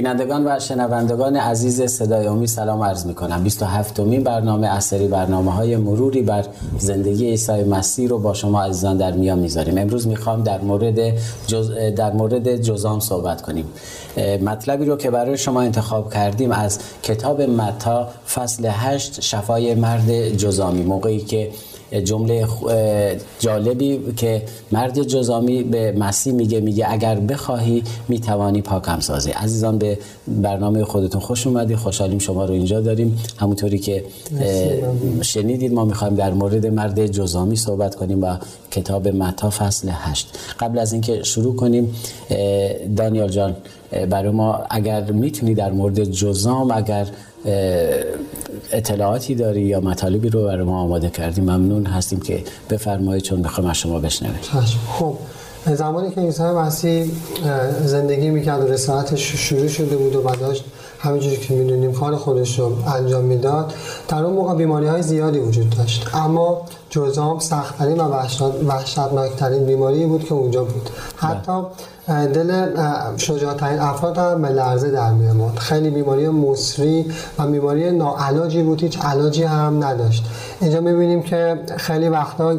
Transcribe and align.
بینندگان 0.00 0.46
و 0.46 0.58
شنوندگان 0.58 1.36
عزیز 1.36 1.82
صدای 1.82 2.26
امید 2.26 2.48
سلام 2.48 2.82
عرض 2.82 3.06
می 3.06 3.14
کنم 3.14 3.42
27 3.42 4.00
مین 4.00 4.22
برنامه 4.22 4.66
اثری 4.66 5.08
برنامه 5.08 5.52
های 5.52 5.76
مروری 5.76 6.22
بر 6.22 6.44
زندگی 6.78 7.26
عیسی 7.26 7.64
مسیح 7.64 8.08
رو 8.08 8.18
با 8.18 8.34
شما 8.34 8.62
عزیزان 8.62 8.96
در 8.96 9.12
میان 9.12 9.38
می‌ذاریم. 9.38 9.78
امروز 9.78 10.06
می‌خوام 10.06 10.42
در 10.42 10.60
مورد 10.60 10.98
جز... 11.46 11.70
در 11.96 12.12
مورد 12.12 12.56
جزام 12.56 13.00
صحبت 13.00 13.42
کنیم. 13.42 13.64
مطلبی 14.42 14.84
رو 14.84 14.96
که 14.96 15.10
برای 15.10 15.38
شما 15.38 15.60
انتخاب 15.60 16.12
کردیم 16.12 16.52
از 16.52 16.78
کتاب 17.02 17.42
متا 17.42 18.08
فصل 18.34 18.68
8 18.72 19.20
شفای 19.20 19.74
مرد 19.74 20.28
جزامی 20.28 20.82
موقعی 20.82 21.20
که 21.20 21.50
جمله 22.04 22.46
جالبی 23.38 24.00
که 24.16 24.42
مرد 24.72 25.02
جزامی 25.02 25.62
به 25.62 25.92
مسیح 25.92 26.32
میگه 26.32 26.60
میگه 26.60 26.86
اگر 26.92 27.14
بخواهی 27.20 27.82
می‌توانی 28.08 28.62
پاکم 28.62 29.00
سازی. 29.00 29.30
عزیزان 29.30 29.78
به 29.78 29.98
برنامه 30.28 30.84
خودتون 30.84 31.20
خوش 31.20 31.46
اومدید 31.46 31.76
خوشحالیم 31.76 32.18
شما 32.18 32.44
رو 32.44 32.54
اینجا 32.54 32.80
داریم. 32.80 33.18
همونطوری 33.38 33.78
که 33.78 34.04
شنیدید 35.22 35.72
ما 35.72 35.84
می‌خوایم 35.84 36.14
در 36.14 36.32
مورد 36.32 36.66
مرد 36.66 37.06
جزامی 37.06 37.56
صحبت 37.56 37.94
کنیم 37.94 38.22
و 38.22 38.36
کتاب 38.70 39.08
متا 39.08 39.50
فصل 39.50 39.88
هشت. 39.92 40.38
قبل 40.60 40.78
از 40.78 40.92
اینکه 40.92 41.22
شروع 41.22 41.56
کنیم 41.56 41.94
دانیال 42.96 43.28
جان 43.28 43.56
برای 44.10 44.30
ما 44.30 44.60
اگر 44.70 45.10
می‌تونی 45.10 45.54
در 45.54 45.72
مورد 45.72 46.04
جزام 46.04 46.70
اگر 46.70 47.06
اطلاعاتی 48.72 49.34
داری 49.34 49.60
یا 49.60 49.80
مطالبی 49.80 50.28
رو 50.28 50.44
برای 50.44 50.64
ما 50.64 50.80
آماده 50.80 51.10
کردیم 51.10 51.44
ممنون 51.44 51.86
هستیم 51.86 52.20
که 52.20 52.44
بفرمایید 52.70 53.24
چون 53.24 53.38
می‌خوایم 53.38 53.70
از 53.70 53.76
شما 53.76 53.98
بشنویم. 53.98 54.40
خب 54.98 55.14
زمانی 55.66 56.10
که 56.10 56.20
عیسی 56.20 56.42
مسیح 56.42 57.10
زندگی 57.84 58.30
می‌کرد 58.30 58.60
و 58.60 58.66
رسالتش 58.66 59.34
شروع 59.36 59.68
شده 59.68 59.96
بود 59.96 60.16
و 60.16 60.36
داشت 60.40 60.64
همینجوری 61.02 61.36
که 61.36 61.54
می‌دونیم 61.54 61.92
کار 61.92 62.16
خودش 62.16 62.58
رو 62.58 62.72
انجام 62.96 63.24
می‌داد 63.24 63.74
در 64.08 64.24
اون 64.24 64.34
موقع 64.34 64.54
بیماری 64.54 64.86
های 64.86 65.02
زیادی 65.02 65.38
وجود 65.38 65.70
داشت. 65.70 66.06
اما 66.14 66.60
جزام 66.90 67.38
سختترین 67.38 68.00
و 68.00 68.14
وحشتناکترین 68.66 69.66
بیماری 69.66 70.06
بود 70.06 70.24
که 70.24 70.34
اونجا 70.34 70.64
بود. 70.64 70.90
حتی 71.16 71.52
دل 72.08 72.66
شجاعترین 73.16 73.78
افراد 73.78 74.18
هم 74.18 74.42
به 74.42 74.48
لرزه 74.48 74.90
در 74.90 75.10
میامد 75.10 75.58
خیلی 75.58 75.90
بیماری 75.90 76.28
مصری 76.28 77.06
و 77.38 77.46
بیماری 77.46 77.90
ناعلاجی 77.90 78.62
بود 78.62 78.82
هیچ 78.82 78.98
علاجی 79.04 79.42
هم 79.42 79.84
نداشت. 79.84 80.24
اینجا 80.60 80.80
می‌بینیم 80.80 81.22
که 81.22 81.60
خیلی 81.76 82.08
وقتا 82.08 82.54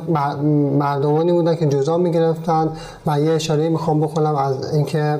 مردمانی 0.80 1.32
بودن 1.32 1.56
که 1.56 1.66
جزام 1.66 2.02
می‌گرفتن 2.02 2.70
و 3.08 3.20
یه 3.20 3.32
اشاره 3.32 3.70
می‌خوام 3.70 4.02
بکنم 4.02 4.36
از 4.36 4.74
اینکه 4.74 5.20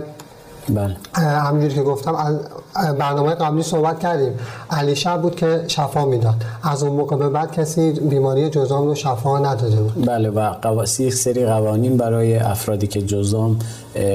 بله. 0.70 0.96
همینجوری 1.24 1.76
که 1.76 1.82
گفتم 1.82 2.16
از 2.16 2.98
برنامه 2.98 3.36
قبلی 3.36 3.64
صحبت 3.64 4.00
کردیم. 4.00 4.40
علی 4.70 4.96
شب 4.96 5.22
بود 5.22 5.36
که 5.36 5.64
شفا 5.68 6.06
می‌داد. 6.06 6.36
از 6.64 6.84
اون 6.84 6.92
موقع 6.98 7.16
به 7.16 7.30
بعد 7.30 7.52
کسی 7.52 7.92
بیماری 7.92 8.50
جزام 8.50 8.88
رو 8.88 8.96
شفا 8.96 9.40
نداده 9.40 9.76
بود. 9.76 10.06
بله 10.06 10.30
و 10.30 10.50
قواسی 10.62 11.12
سری 11.12 11.46
قوانین 11.46 11.98
برای 11.98 12.38
افرادی 12.38 12.88
که 12.88 13.02
جزام 13.02 13.60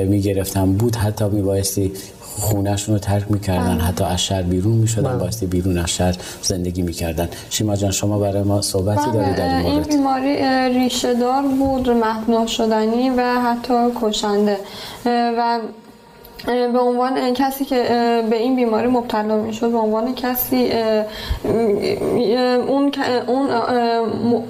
می‌گرفتن 0.07 0.73
بود 0.73 0.97
حتی 0.97 1.25
میبایستی 1.25 1.93
خونهشون 2.39 2.95
رو 2.95 2.99
ترک 2.99 3.25
می‌کردن 3.31 3.75
بله. 3.75 3.85
حتی 3.85 4.05
از 4.05 4.21
شهر 4.21 4.43
بیرون 4.43 4.73
می‌شدن 4.73 5.11
بله. 5.11 5.19
بایستی 5.19 5.47
بیرون 5.47 5.79
از 5.79 5.89
شهر 5.89 6.17
زندگی 6.43 6.83
می‌کردن. 6.83 7.29
شیما 7.51 7.77
جان 7.77 7.91
شما 7.91 8.19
برای 8.19 8.43
ما 8.43 8.63
صحبتی 8.63 9.11
دارید 9.13 9.37
در 9.37 9.59
این 9.59 9.73
مورد. 9.73 9.89
این 9.89 9.97
بیماری 9.97 10.37
ریشه 10.79 11.15
دار 11.15 11.43
بود 11.43 11.91
مهنا 11.91 12.47
شدنی 12.47 13.11
و 13.11 13.23
حتی 13.23 13.75
کشنده. 14.03 14.57
و 15.07 15.61
به 16.45 16.79
عنوان 16.79 17.35
کسی 17.35 17.65
که 17.65 17.77
به 18.31 18.37
این 18.37 18.57
بیماری 18.57 18.87
مبتلا 18.87 19.37
می‌شد 19.37 19.71
به 19.71 19.79
عنوان 19.79 20.15
کسی 20.15 20.73
اون 22.69 22.93
اون 23.27 23.49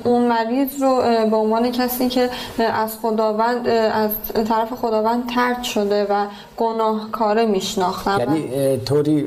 اون 0.04 0.22
مریض 0.22 0.82
رو 0.82 1.02
به 1.30 1.36
عنوان 1.36 1.72
کسی 1.72 2.08
که 2.08 2.30
از 2.58 2.98
خداوند 3.02 3.68
از 3.68 4.10
طرف 4.48 4.72
خداوند 4.72 5.22
ترد 5.34 5.62
شده 5.62 6.04
و 6.04 6.26
گناهکاره 6.56 7.46
میشناختن 7.46 8.18
یعنی 8.18 8.76
طوری 8.76 9.22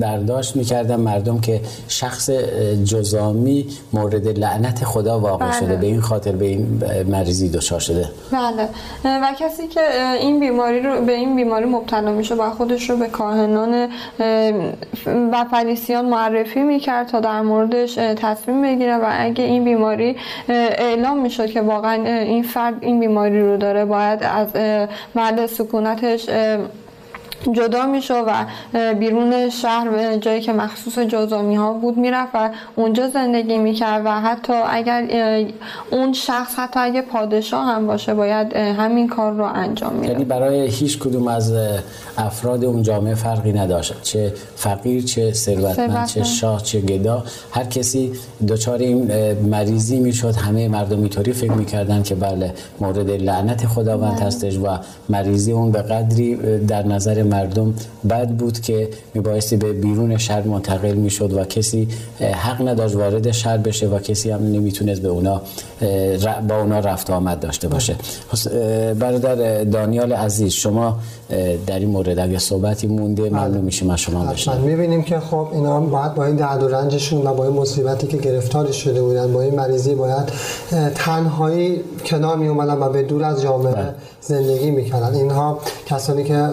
برداشت 0.00 0.56
می‌کردن 0.56 0.96
مردم 0.96 1.40
که 1.40 1.60
شخص 1.88 2.30
جزامی 2.84 3.66
مورد 3.92 4.38
لعنت 4.38 4.84
خدا 4.84 5.20
واقع 5.20 5.46
بله. 5.46 5.60
شده 5.60 5.76
به 5.76 5.86
این 5.86 6.00
خاطر 6.00 6.32
به 6.32 6.44
این 6.44 6.82
مریضی 7.08 7.48
دچار 7.48 7.80
شده. 7.80 8.08
بله. 8.32 8.68
و 9.04 9.34
کسی 9.40 9.68
که 9.68 9.80
این 10.20 10.40
بیماری 10.40 10.80
رو 10.80 11.04
به 11.04 11.12
این 11.12 11.36
بیماری 11.36 11.64
مبتلا 11.64 12.03
میشه 12.12 12.34
و 12.34 12.50
خودش 12.50 12.90
رو 12.90 12.96
به 12.96 13.08
کاهنان 13.08 13.88
و 15.06 15.44
فریسیان 15.50 16.04
معرفی 16.04 16.60
می‌کرد 16.60 17.06
تا 17.06 17.20
در 17.20 17.40
موردش 17.40 17.94
تصمیم 17.94 18.62
بگیره 18.62 18.96
و 18.96 19.06
اگه 19.10 19.44
این 19.44 19.64
بیماری 19.64 20.16
اعلام 20.48 21.18
می‌شد 21.18 21.46
که 21.46 21.60
واقعا 21.60 22.04
این 22.04 22.42
فرد 22.42 22.74
این 22.80 23.00
بیماری 23.00 23.40
رو 23.40 23.56
داره 23.56 23.84
باید 23.84 24.22
از 24.22 24.48
مرد 25.14 25.46
سکونتش 25.46 26.28
جدا 27.52 27.86
می‌شد 27.86 28.24
و 28.26 28.44
بیرون 28.94 29.50
شهر 29.50 30.16
جایی 30.16 30.40
که 30.40 30.52
مخصوص 30.52 30.98
جزامی 30.98 31.54
ها 31.54 31.72
بود 31.72 31.96
می‌رفت 31.96 32.34
و 32.34 32.50
اونجا 32.76 33.08
زندگی 33.08 33.58
می‌کرد 33.58 34.02
و 34.04 34.10
حتی 34.10 34.52
اگر 34.52 35.06
اون 35.90 36.12
شخص 36.12 36.54
حتی 36.56 36.80
اگه 36.80 37.02
پادشاه 37.02 37.64
هم 37.66 37.86
باشه 37.86 38.14
باید 38.14 38.52
همین 38.56 39.08
کار 39.08 39.32
رو 39.32 39.44
انجام 39.44 39.92
میده 39.92 40.12
یعنی 40.12 40.24
برای 40.24 40.68
هیچ 40.68 40.98
کدوم 40.98 41.28
از 41.28 41.52
افراد 42.18 42.64
اون 42.64 42.82
جامعه 42.82 43.14
فرقی 43.14 43.52
نداشت. 43.52 44.02
چه 44.02 44.32
فقیر 44.56 45.04
چه 45.04 45.32
ثروتمند 45.32 46.06
چه 46.06 46.24
شاه 46.24 46.62
چه 46.62 46.80
گدا. 46.80 47.24
هر 47.52 47.64
کسی 47.64 48.12
دچار 48.48 48.78
این 48.78 49.10
مریضی 49.42 50.00
می‌شد. 50.00 50.34
همه 50.36 50.68
مردم 50.68 51.00
اینطوری 51.00 51.32
فکر 51.32 51.52
می‌کردن 51.52 52.02
که 52.02 52.14
بله 52.14 52.54
مورد 52.80 53.10
لعنت 53.10 53.66
خداوند 53.66 54.16
بله. 54.16 54.26
هستش 54.26 54.58
و 54.58 54.68
مریضی 55.08 55.52
اون 55.52 55.72
به 55.72 55.82
قدری 55.82 56.58
در 56.58 56.86
نظر 56.86 57.22
مردم 57.34 57.74
بد 58.10 58.28
بود 58.28 58.60
که 58.60 58.88
میبایستی 59.14 59.56
به 59.56 59.72
بیرون 59.72 60.18
شهر 60.18 60.42
منتقل 60.42 60.94
می‌شد 60.94 61.32
و 61.32 61.44
کسی 61.44 61.88
حق 62.20 62.68
نداشت 62.68 62.96
وارد 62.96 63.30
شهر 63.30 63.56
بشه 63.56 63.88
و 63.88 63.98
کسی 63.98 64.30
هم 64.30 64.42
نمی‌تونست 64.42 65.02
به 65.02 65.08
اونا 65.08 65.42
با 66.48 66.60
اونا 66.60 66.78
رفت 66.78 67.10
آمد 67.10 67.40
داشته 67.40 67.68
باشه 67.68 67.96
برادر 68.98 69.64
دانیال 69.64 70.12
عزیز 70.12 70.52
شما 70.52 70.98
در 71.66 71.78
این 71.78 71.88
مورد 71.88 72.18
اگه 72.18 72.38
صحبتی 72.38 72.86
مونده 72.86 73.22
بله. 73.22 73.30
ممنون 73.30 73.64
میشیم 73.64 73.90
از 73.90 74.00
شما 74.00 74.24
بشنم 74.24 74.60
می‌بینیم 74.60 75.02
که 75.02 75.20
خب 75.20 75.48
اینا 75.52 75.80
باید 75.80 76.14
با 76.14 76.24
این 76.24 76.36
درد 76.36 76.62
و 76.62 76.68
رنجشون 76.68 77.26
و 77.26 77.34
با 77.34 77.44
این 77.44 77.54
مصیبتی 77.54 78.06
که 78.06 78.16
گرفتار 78.16 78.72
شده 78.72 79.02
بودن 79.02 79.32
با 79.32 79.42
این 79.42 79.54
مریضی 79.54 79.94
باید 79.94 80.28
تنهایی 80.94 81.80
کنار 82.06 82.36
می 82.36 82.48
اومدن 82.48 82.74
و 82.74 82.88
به 82.88 83.02
دور 83.02 83.24
از 83.24 83.42
جامعه 83.42 83.72
بله. 83.72 83.94
زندگی 84.26 84.70
می‌کردن. 84.70 85.14
اینها 85.14 85.58
کسانی 85.86 86.24
که 86.24 86.48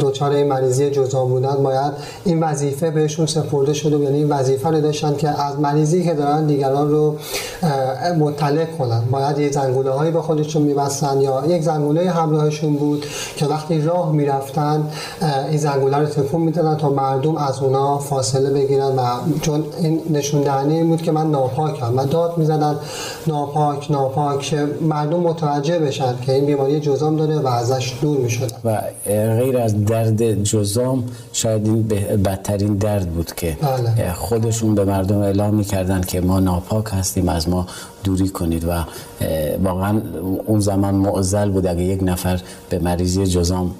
دچار 0.00 0.30
این 0.30 0.46
مریضی 0.46 0.90
جزام 0.90 1.28
بودن 1.28 1.62
باید 1.62 1.92
این 2.24 2.40
وظیفه 2.40 2.90
بهشون 2.90 3.26
سپرده 3.26 3.74
شده 3.74 3.98
یعنی 3.98 4.16
این 4.16 4.28
وظیفه 4.28 4.68
رو 4.68 4.80
داشتن 4.80 5.16
که 5.16 5.28
از 5.28 5.60
مریضی 5.60 6.04
که 6.04 6.14
دارن 6.14 6.46
دیگران 6.46 6.90
رو 6.90 7.16
مطلع 8.18 8.64
کنن. 8.64 9.02
باید 9.10 9.38
یه 9.38 9.50
زنگوله 9.50 9.90
هایی 9.90 10.10
به 10.10 10.22
خودشون 10.22 10.62
میبستن 10.62 11.20
یا 11.20 11.42
یک 11.48 11.62
زنگوله 11.62 12.10
همراهشون 12.10 12.76
بود 12.76 13.06
که 13.36 13.46
وقتی 13.46 13.80
راه 13.80 14.12
می‌رفتن 14.12 14.88
این 15.48 15.58
زنگوله 15.58 15.96
رو 15.96 16.06
تکون 16.06 16.40
می‌دادن 16.40 16.76
تا 16.76 16.88
مردم 16.88 17.36
از 17.36 17.62
اونا 17.62 17.98
فاصله 17.98 18.50
بگیرن 18.50 18.96
و 18.96 19.02
چون 19.42 19.64
این 19.80 20.00
نشون 20.10 20.40
دهنی 20.40 20.82
بود 20.82 21.02
که 21.02 21.12
من 21.12 21.30
ناپاکم. 21.30 21.98
و 21.98 22.04
داد 22.04 22.38
می‌زدن 22.38 22.76
ناپاک 23.26 23.90
ناپاک 23.90 24.54
مردم 24.80 25.20
متوجه 25.20 25.78
بشن 25.78 26.14
که 26.26 26.32
این 26.32 26.46
بیماری 26.46 26.80
جزام 27.10 27.16
داره 27.16 27.38
و 27.38 27.46
ازش 27.46 27.94
دور 28.00 28.18
می‌شدن 28.18 28.56
و 28.64 28.80
غیر 29.06 29.58
از 29.58 29.84
درد 29.84 30.42
جزام 30.42 31.04
شاید 31.32 31.66
این 31.66 31.88
بدترین 32.24 32.74
درد 32.74 33.10
بود 33.10 33.32
که 33.34 33.56
بله. 33.62 34.12
خودشون 34.12 34.74
به 34.74 34.84
مردم 34.84 35.18
اعلام 35.18 35.54
می‌کردن 35.54 36.00
که 36.00 36.20
ما 36.20 36.40
ناپاک 36.40 36.84
هستیم 36.90 37.28
از 37.28 37.48
ما 37.48 37.66
دوری 38.04 38.28
کنید 38.28 38.64
و 38.64 38.84
واقعا 39.64 40.00
اون 40.46 40.60
زمان 40.60 40.94
معزل 40.94 41.50
بود 41.50 41.66
اگه 41.66 41.82
یک 41.82 42.00
نفر 42.02 42.40
به 42.68 42.78
مریضی 42.78 43.26
جزام 43.26 43.74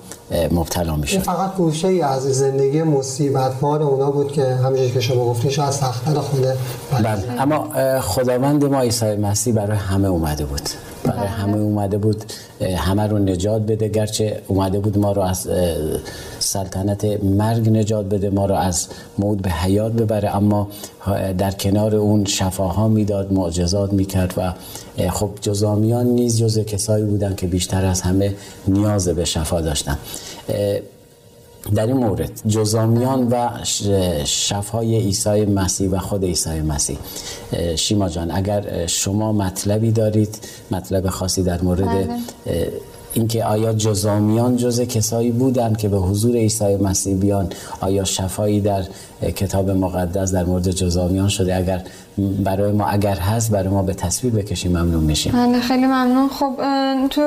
مبتلا 0.53 0.95
این 0.95 1.21
فقط 1.21 1.55
گوشه 1.55 1.89
ای 1.89 2.03
از 2.03 2.23
زندگی 2.23 2.83
مصیبت 2.83 3.61
بار 3.61 3.83
اونا 3.83 4.11
بود 4.11 4.33
که 4.33 4.45
همینجوری 4.45 4.91
که 4.91 5.01
شما 5.01 5.25
گفتین 5.25 5.51
شاید 5.51 5.71
سختتر 5.71 6.15
خوده 6.15 6.57
بله. 6.93 7.43
اما 7.43 7.69
خداوند 8.01 8.65
ما 8.65 8.81
عیسی 8.81 9.17
مسیح 9.17 9.55
برای 9.55 9.77
همه 9.77 10.09
اومده 10.09 10.45
بود. 10.45 10.63
برای 11.11 11.29
بله. 11.29 11.29
همه 11.29 11.57
اومده 11.57 11.99
بود 11.99 12.25
همه 12.77 13.07
رو 13.07 13.19
نجات 13.19 13.63
بده 13.63 13.89
گرچه 13.89 14.43
اومده 14.47 14.79
بود 14.79 14.99
ما 14.99 15.13
رو 15.13 15.23
از 15.23 15.49
سلطنت 16.39 17.05
مرگ 17.25 17.69
نجات 17.69 18.07
بده 18.07 18.31
ما 18.31 18.47
رو 18.47 18.55
از 18.55 18.89
موت 19.19 19.39
به 19.39 19.51
حیات 19.51 19.93
ببره 19.93 20.37
اما 20.37 20.69
در 21.39 21.51
کنار 21.51 21.97
اون 21.97 22.25
شفاها 22.25 22.89
می‌داد 22.89 23.33
معجزات 23.33 23.93
می‌کرد 23.93 24.35
و 24.37 24.53
خب 25.11 25.31
جزامیان 25.41 26.07
نیز 26.07 26.39
جز 26.39 26.59
کسایی 26.59 27.05
بودن 27.05 27.35
که 27.35 27.47
بیشتر 27.47 27.85
از 27.85 28.01
همه 28.01 28.35
نیاز 28.69 29.09
به 29.09 29.25
شفا 29.25 29.61
داشتن 29.61 29.99
در 31.75 31.87
این 31.87 31.97
مورد 31.97 32.31
جزامیان 32.49 33.29
و 33.29 33.49
شفای 34.25 34.97
عیسی 34.97 35.45
مسیح 35.45 35.91
و 35.91 35.99
خود 35.99 36.25
عیسی 36.25 36.61
مسیح 36.61 36.99
شیما 37.77 38.09
جان 38.09 38.31
اگر 38.31 38.87
شما 38.87 39.33
مطلبی 39.33 39.93
دارید 39.93 40.39
مطلب 40.71 41.09
خاصی 41.09 41.43
در 41.43 41.63
مورد 41.63 41.87
بله. 41.87 42.09
اینکه 43.15 43.45
آیا 43.45 43.73
جزامیان 43.73 44.57
جز 44.57 44.81
کسایی 44.81 45.31
بودند 45.31 45.77
که 45.77 45.89
به 45.89 45.97
حضور 45.97 46.37
عیسی 46.37 46.77
مسیح 46.77 47.17
بیان 47.17 47.49
آیا 47.81 48.05
شفایی 48.05 48.61
در 48.61 48.85
کتاب 49.37 49.71
مقدس 49.71 50.35
در 50.35 50.45
مورد 50.45 50.71
جزامیان 50.71 51.29
شده. 51.29 51.57
اگر 51.57 51.83
برای 52.45 52.73
ما 52.73 52.87
اگر 52.87 53.15
هست 53.15 53.51
برای 53.51 53.69
ما 53.69 53.83
به 53.83 53.95
تصویر 53.95 54.33
بکشیم 54.33 54.71
ممنون 54.71 55.05
میشیم. 55.05 55.33
بله 55.33 55.61
خیلی 55.61 55.87
ممنون. 55.87 56.29
خب 56.29 56.53
تو 57.11 57.21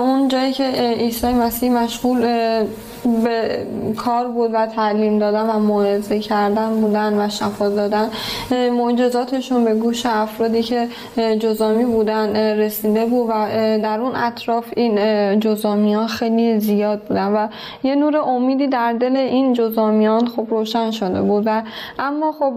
اون 0.00 0.28
جایی 0.28 0.52
که 0.52 0.64
عیسی 0.98 1.32
مسیح 1.32 1.72
مشغول 1.72 2.20
به 3.24 3.66
کار 3.96 4.28
بود 4.28 4.50
و 4.54 4.66
تعلیم 4.66 5.18
دادن 5.18 5.50
و 5.50 5.58
موعظه 5.58 6.18
کردن 6.18 6.80
بودن 6.80 7.20
و 7.20 7.28
شفا 7.28 7.68
دادن 7.68 8.08
معجزاتشون 8.50 9.64
به 9.64 9.74
گوش 9.74 10.06
افرادی 10.06 10.62
که 10.62 10.88
جزامی 11.40 11.84
بودن 11.84 12.36
رسیده 12.36 13.06
بود 13.06 13.26
و 13.28 13.32
در 13.82 14.00
اون 14.00 14.12
اطراف 14.16 14.64
این 14.76 15.40
جزامیان 15.40 16.06
خیلی 16.06 16.60
زیاد 16.60 17.02
بودن 17.02 17.32
و 17.32 17.48
یه 17.82 17.94
نور 17.94 18.16
امیدی 18.16 18.66
در 18.66 18.92
دل 18.92 19.16
این 19.16 19.52
جزامیان 19.52 20.26
خب 20.26 20.46
روشن 20.50 20.90
شده 20.90 21.22
بود. 21.22 21.37
و 21.46 21.62
اما 21.98 22.32
خب 22.32 22.52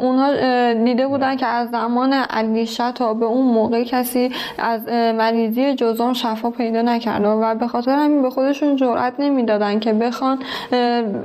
اونها 0.00 0.32
دیده 0.72 1.06
بودن 1.06 1.36
که 1.36 1.46
از 1.46 1.70
زمان 1.70 2.12
علیشه 2.12 2.92
تا 2.92 3.14
به 3.14 3.24
اون 3.24 3.46
موقع 3.46 3.84
کسی 3.84 4.30
از 4.58 4.88
مریضی 4.88 5.74
جزام 5.74 6.12
شفا 6.12 6.50
پیدا 6.50 6.82
نکرده 6.82 7.28
و 7.28 7.54
به 7.54 7.66
خاطر 7.66 7.96
همین 7.96 8.22
به 8.22 8.30
خودشون 8.30 8.76
جرئت 8.76 9.12
نمی‌دادن 9.18 9.78
که 9.78 9.92
بخوان 9.92 10.38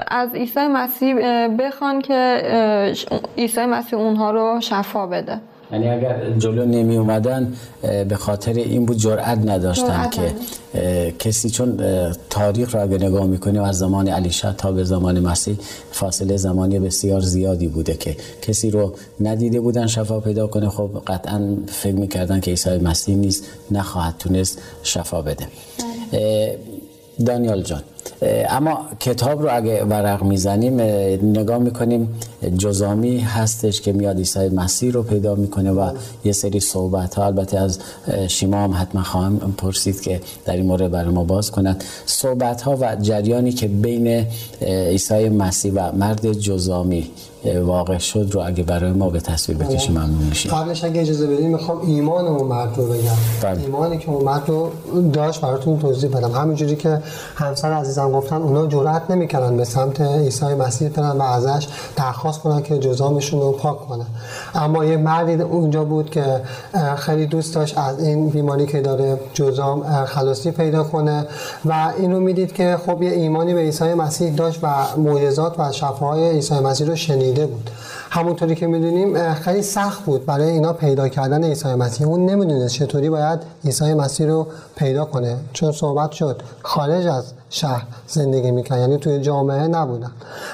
از 0.07 0.33
عیسی 0.33 0.67
مسیح 0.67 1.15
بخوان 1.47 2.01
که 2.01 2.41
عیسی 3.37 3.65
مسیح 3.65 3.99
اونها 3.99 4.31
رو 4.31 4.61
شفا 4.61 5.07
بده. 5.07 5.41
یعنی 5.71 5.89
اگر 5.89 6.37
جلو 6.37 6.65
نمی 6.65 6.97
اومدن 6.97 7.53
به 7.81 8.15
خاطر 8.15 8.53
این 8.53 8.85
بود 8.85 8.97
جرأت 8.97 9.37
نداشتن 9.37 10.09
که 10.09 10.33
کسی 11.19 11.49
چون 11.49 11.79
تاریخ 12.29 12.75
را 12.75 12.81
اگر 12.81 13.07
نگاه 13.07 13.27
می‌کنیم 13.27 13.61
از 13.61 13.77
زمان 13.77 14.07
علی 14.07 14.29
تا 14.57 14.71
به 14.71 14.83
زمان 14.83 15.19
مسیح 15.19 15.57
فاصله 15.91 16.37
زمانی 16.37 16.79
بسیار 16.79 17.21
زیادی 17.21 17.67
بوده 17.67 17.93
که 17.93 18.17
کسی 18.41 18.71
رو 18.71 18.95
ندیده 19.19 19.59
بودن 19.59 19.87
شفا 19.87 20.19
پیدا 20.19 20.47
کنه. 20.47 20.69
خب 20.69 20.89
قطعا 21.07 21.57
فکر 21.67 21.95
می‌کردن 21.95 22.39
که 22.39 22.51
عیسی 22.51 22.77
مسیح 22.77 23.15
نیست 23.15 23.43
نخواهد 23.71 24.15
تونست 24.19 24.59
شفا 24.83 25.21
بده. 25.21 25.47
بله. 26.11 26.57
دانیال 27.25 27.61
جان. 27.61 27.81
اما 28.21 28.79
کتاب 28.99 29.41
رو 29.41 29.49
اگه 29.51 29.83
ورق 29.83 30.23
می‌زنیم 30.23 30.81
نگاه 31.23 31.57
می‌کنیم 31.57 32.19
جزامی 32.57 33.19
هستش 33.19 33.81
که 33.81 33.93
میاد 33.93 34.17
عیسی 34.17 34.49
مسیح 34.49 34.91
رو 34.91 35.03
پیدا 35.03 35.35
می‌کنه 35.35 35.71
و 35.71 35.91
یه 36.23 36.31
سری 36.31 36.59
صحبت 36.59 37.15
ها 37.15 37.25
البته 37.25 37.59
از 37.59 37.79
شیما 38.27 38.57
هم 38.57 38.73
حتما 38.73 39.03
خواهم 39.03 39.53
پرسید 39.57 40.01
که 40.01 40.21
در 40.45 40.55
این 40.55 40.65
مورد 40.65 40.91
برای 40.91 41.13
ما 41.13 41.23
باز 41.23 41.51
کنند 41.51 41.83
صحبت 42.05 42.61
ها 42.61 42.77
و 42.81 42.95
جریانی 43.01 43.51
که 43.51 43.67
بین 43.67 44.25
عیسی 44.61 45.29
مسیح 45.29 45.71
و 45.75 45.91
مرد 45.95 46.33
جزامی 46.33 47.11
واقع 47.45 47.97
شد 47.97 48.29
رو 48.31 48.41
اگه 48.45 48.63
برای 48.63 48.91
ما 48.91 49.09
به 49.09 49.19
تصویر 49.19 49.57
بکشیم 49.57 49.91
ممنون 49.91 50.23
میشیم. 50.29 50.51
قبلش 50.51 50.83
اگه 50.83 51.01
اجازه 51.01 51.27
بدید 51.27 51.45
می‌خوام 51.45 51.81
ایمان 51.81 52.27
اون 52.27 52.47
مرد 52.47 52.77
رو 52.77 52.85
بگم. 52.85 53.01
بله. 53.43 53.61
ایمانی 53.61 53.97
که 53.97 54.09
اون 54.09 54.23
مرد 54.23 54.49
رو 54.49 54.71
داشت 55.13 55.41
براتون 55.41 55.79
توضیح 55.79 56.09
بدم. 56.09 56.31
همینجوری 56.31 56.75
که 56.75 57.01
همسر 57.35 57.71
عزیزم 57.73 58.11
گفتن 58.11 58.35
اونا 58.35 58.67
جرأت 58.67 59.11
نمی‌کردن 59.11 59.57
به 59.57 59.63
سمت 59.65 60.01
عیسی 60.01 60.45
مسیح 60.45 60.89
برن 60.89 61.17
و 61.17 61.21
ازش 61.21 61.67
درخواست 61.95 62.39
کنن 62.41 62.61
که 62.61 62.77
جزامشون 62.77 63.39
رو 63.39 63.51
پاک 63.51 63.87
کنه. 63.87 64.05
اما 64.55 64.85
یه 64.85 64.97
مردی 64.97 65.33
اونجا 65.33 65.83
بود 65.83 66.09
که 66.09 66.41
خیلی 66.97 67.25
دوست 67.25 67.55
داشت 67.55 67.77
از 67.77 68.03
این 68.03 68.29
بیماری 68.29 68.65
که 68.65 68.81
داره 68.81 69.19
جزام 69.33 70.05
خلاصی 70.05 70.51
پیدا 70.51 70.83
کنه 70.83 71.25
و 71.65 71.93
اینو 71.97 72.19
می‌دید 72.19 72.53
که 72.53 72.77
خب 72.85 73.01
یه 73.01 73.11
ایمانی 73.11 73.53
به 73.53 73.59
عیسی 73.59 73.93
مسیح 73.93 74.35
داشت 74.35 74.59
و 74.63 74.67
معجزات 74.97 75.59
و 75.59 75.71
شفاهای 75.71 76.29
عیسی 76.29 76.59
مسیح 76.59 76.87
رو 76.87 76.95
شنیده 77.29 77.45
بود. 77.45 77.69
همونطوری 78.09 78.55
که 78.55 78.67
می‌دونیم 78.67 79.33
خیلی 79.33 79.61
سخت 79.61 80.05
بود 80.05 80.25
برای 80.25 80.49
اینا 80.49 80.73
پیدا 80.73 81.09
کردن 81.09 81.43
عیسی 81.43 81.67
مسیح. 81.67 82.07
اون 82.07 82.25
نمی‌دونست 82.25 82.73
چطوری 82.73 83.09
باید 83.09 83.39
عیسی 83.65 83.93
مسیح 83.93 84.27
رو 84.27 84.47
پیدا 84.75 85.05
کنه. 85.05 85.37
چون 85.53 85.71
صحبت 85.71 86.11
شد 86.11 86.41
خارج 86.63 87.07
از 87.07 87.33
شهر 87.49 87.83
زندگی 88.07 88.51
می‌کرد. 88.51 88.79
یعنی 88.79 88.97
توی 88.97 89.19
جامعه 89.19 89.67
نبودن. 89.67 90.11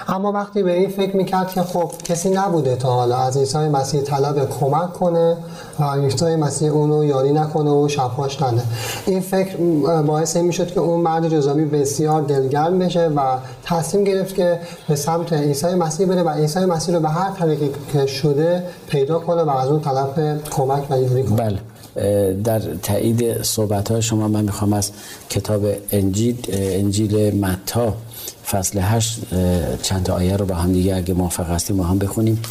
اما 0.08 0.32
وقتی 0.32 0.64
به 0.64 0.72
این 0.72 0.90
فکر 0.90 1.16
می‌کرد 1.16 1.50
که 1.50 1.62
خب 1.62 1.92
کسی 2.04 2.30
نبوده 2.30 2.76
تا 2.76 2.94
حالا 2.94 3.18
از 3.18 3.38
عیسی 3.38 3.58
مسیح 3.58 4.02
طلب 4.02 4.50
کمک 4.60 4.94
کنه 4.94 5.38
و 5.80 5.84
عیسی 5.84 6.36
مسیح 6.36 6.72
اونو 6.72 7.04
یاری 7.04 7.34
نکنه 7.34 7.72
و 7.72 7.88
شفاش 7.88 8.42
نده. 8.42 8.62
این 9.06 9.20
فکر 9.22 9.58
باعث 10.02 10.36
این 10.36 10.46
می‌شد 10.46 10.68
که 10.68 10.80
اون 10.80 11.00
مرد 11.00 11.30
جزامی 11.30 11.66
بسیار 11.66 12.22
دلگرم 12.22 12.80
بشه 12.80 13.08
و 13.08 13.38
تصمیم 13.64 14.04
گرفت 14.04 14.36
که 14.36 14.60
به 14.88 14.96
سمت 14.96 15.34
عیسی 15.34 15.68
مسیح 15.68 16.08
بره 16.08 16.24
و 16.24 16.30
عیسی 16.30 16.66
مسیح 16.66 16.96
رو 16.96 17.02
به 17.02 17.10
هر 17.10 17.32
طریقی 17.32 17.72
که 17.94 18.06
شده 18.06 18.64
پیدا 18.88 19.20
کنه 19.20 19.44
و 19.44 19.50
از 19.50 19.70
اون 19.70 19.80
طلب 19.80 20.42
کمک 20.50 20.92
و 20.92 20.98
یاری 20.98 21.24
کنه. 21.24 21.38
بله. 21.38 21.60
در 22.44 22.60
تایید 22.60 23.42
صحبت 23.42 23.92
های 23.92 24.02
شما 24.02 24.28
من 24.28 24.44
می‌خوام 24.44 24.74
از 24.74 24.92
کتاب 25.30 25.66
انجیل 25.92 26.38
انجیل 26.52 27.36
متا 27.36 27.94
فصل 28.52 28.80
8 28.82 29.20
چند 29.82 30.10
آیه 30.10 30.38
رو 30.38 30.46
با 30.46 30.56
هم 30.56 30.74
دیگه 30.74 30.96
اگه 30.96 31.14
موافق 31.14 31.50
هستیم 31.50 31.78
با 31.78 31.84
هم 31.84 32.00
بخونیم. 32.00 32.42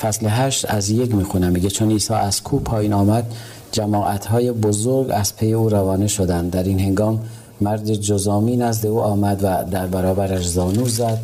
فصل 0.00 0.26
8 0.26 0.70
از 0.70 0.90
یک 0.90 1.14
می‌خونم 1.14 1.52
میگه 1.52 1.70
چون 1.70 1.90
عیسی 1.90 2.14
از 2.14 2.42
کو 2.42 2.58
پایین 2.58 2.92
آمد 2.92 3.34
جماعت 3.72 4.26
های 4.26 4.52
بزرگ 4.52 5.10
از 5.10 5.36
پی 5.36 5.52
او 5.52 5.68
روانه 5.68 6.06
شدند. 6.06 6.50
در 6.50 6.62
این 6.62 6.80
هنگام 6.80 7.20
مرد 7.60 7.94
جزامی 7.94 8.56
نزد 8.56 8.86
او 8.86 9.00
آمد 9.00 9.40
و 9.44 9.64
در 9.70 9.86
برابرش 9.86 10.48
زانو 10.48 10.88
زد. 10.88 11.18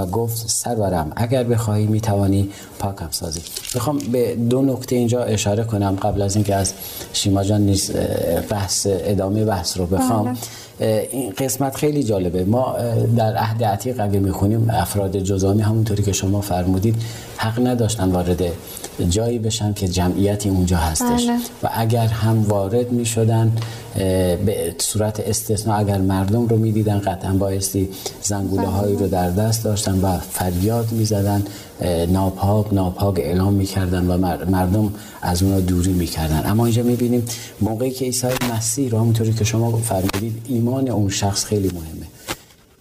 و 0.00 0.06
گفت 0.06 0.48
سرورم 0.48 1.12
اگر 1.16 1.44
بخواهی 1.44 1.86
می‌توانی 1.86 2.48
پاکم 2.78 3.08
سازی. 3.10 3.40
می‌خوام 3.74 3.98
به 3.98 4.34
دو 4.34 4.62
نکته 4.62 4.96
اینجا 4.96 5.22
اشاره 5.22 5.64
کنم 5.64 5.96
قبل 6.02 6.22
از 6.22 6.36
اینکه 6.36 6.54
از 6.54 6.72
شیما 7.12 7.44
جان 7.44 7.60
نیست 7.60 7.92
بحث 8.48 8.86
ادامه 8.90 9.44
بحث 9.44 9.76
رو 9.76 9.86
بخوام. 9.86 10.24
بله. 10.80 11.08
این 11.12 11.32
قسمت 11.38 11.76
خیلی 11.76 12.02
جالبه. 12.02 12.44
ما 12.44 12.76
در 13.16 13.36
عهد 13.36 13.64
عتیق 13.64 14.00
اگه 14.00 14.18
می‌خونیم 14.18 14.70
افراد 14.70 15.18
جزامی 15.18 15.62
همونطوری 15.62 16.02
که 16.02 16.12
شما 16.12 16.40
فرمودید 16.40 16.96
حق 17.36 17.66
نداشتن 17.66 18.10
وارد 18.10 18.42
جایی 19.02 19.38
بشن 19.38 19.72
که 19.72 19.88
جمعیتی 19.88 20.48
اونجا 20.48 20.76
هستش. 20.76 21.24
بله. 21.24 21.38
و 21.62 21.68
اگر 21.74 22.06
هم 22.06 22.42
وارد 22.42 22.92
می‌شدن 22.92 23.52
به 24.46 24.74
صورت 24.78 25.20
استثناء 25.20 25.78
اگر 25.78 25.98
مردم 25.98 26.46
رو 26.46 26.56
می‌دیدن 26.56 26.98
قطعا 26.98 27.32
بایستی 27.32 27.88
زنگوله 28.22 28.66
هایی 28.66 28.96
رو 28.96 29.08
در 29.08 29.30
دست 29.30 29.64
داشتن 29.64 30.00
و 30.00 30.18
فریاد 30.18 30.92
می‌زدن 30.92 31.44
ناپاک 32.08 32.74
ناپاک 32.74 33.18
اعلام 33.18 33.52
می‌کردن 33.52 34.06
و 34.06 34.18
مردم 34.50 34.92
از 35.22 35.42
اونا 35.42 35.60
دوری 35.60 35.92
می‌کردن. 35.92 36.42
اما 36.46 36.66
اینجا 36.66 36.82
می‌بینیم 36.82 37.24
موقعی 37.60 37.90
که 37.90 38.04
عیسی 38.04 38.26
مسیح 38.56 38.90
رو 38.90 38.98
همونطوری 38.98 39.32
که 39.32 39.44
شما 39.44 39.76
فرمودید 39.76 40.42
ایمان 40.48 40.88
اون 40.88 41.10
شخص 41.10 41.44
خیلی 41.44 41.68
مهمه. 41.68 42.06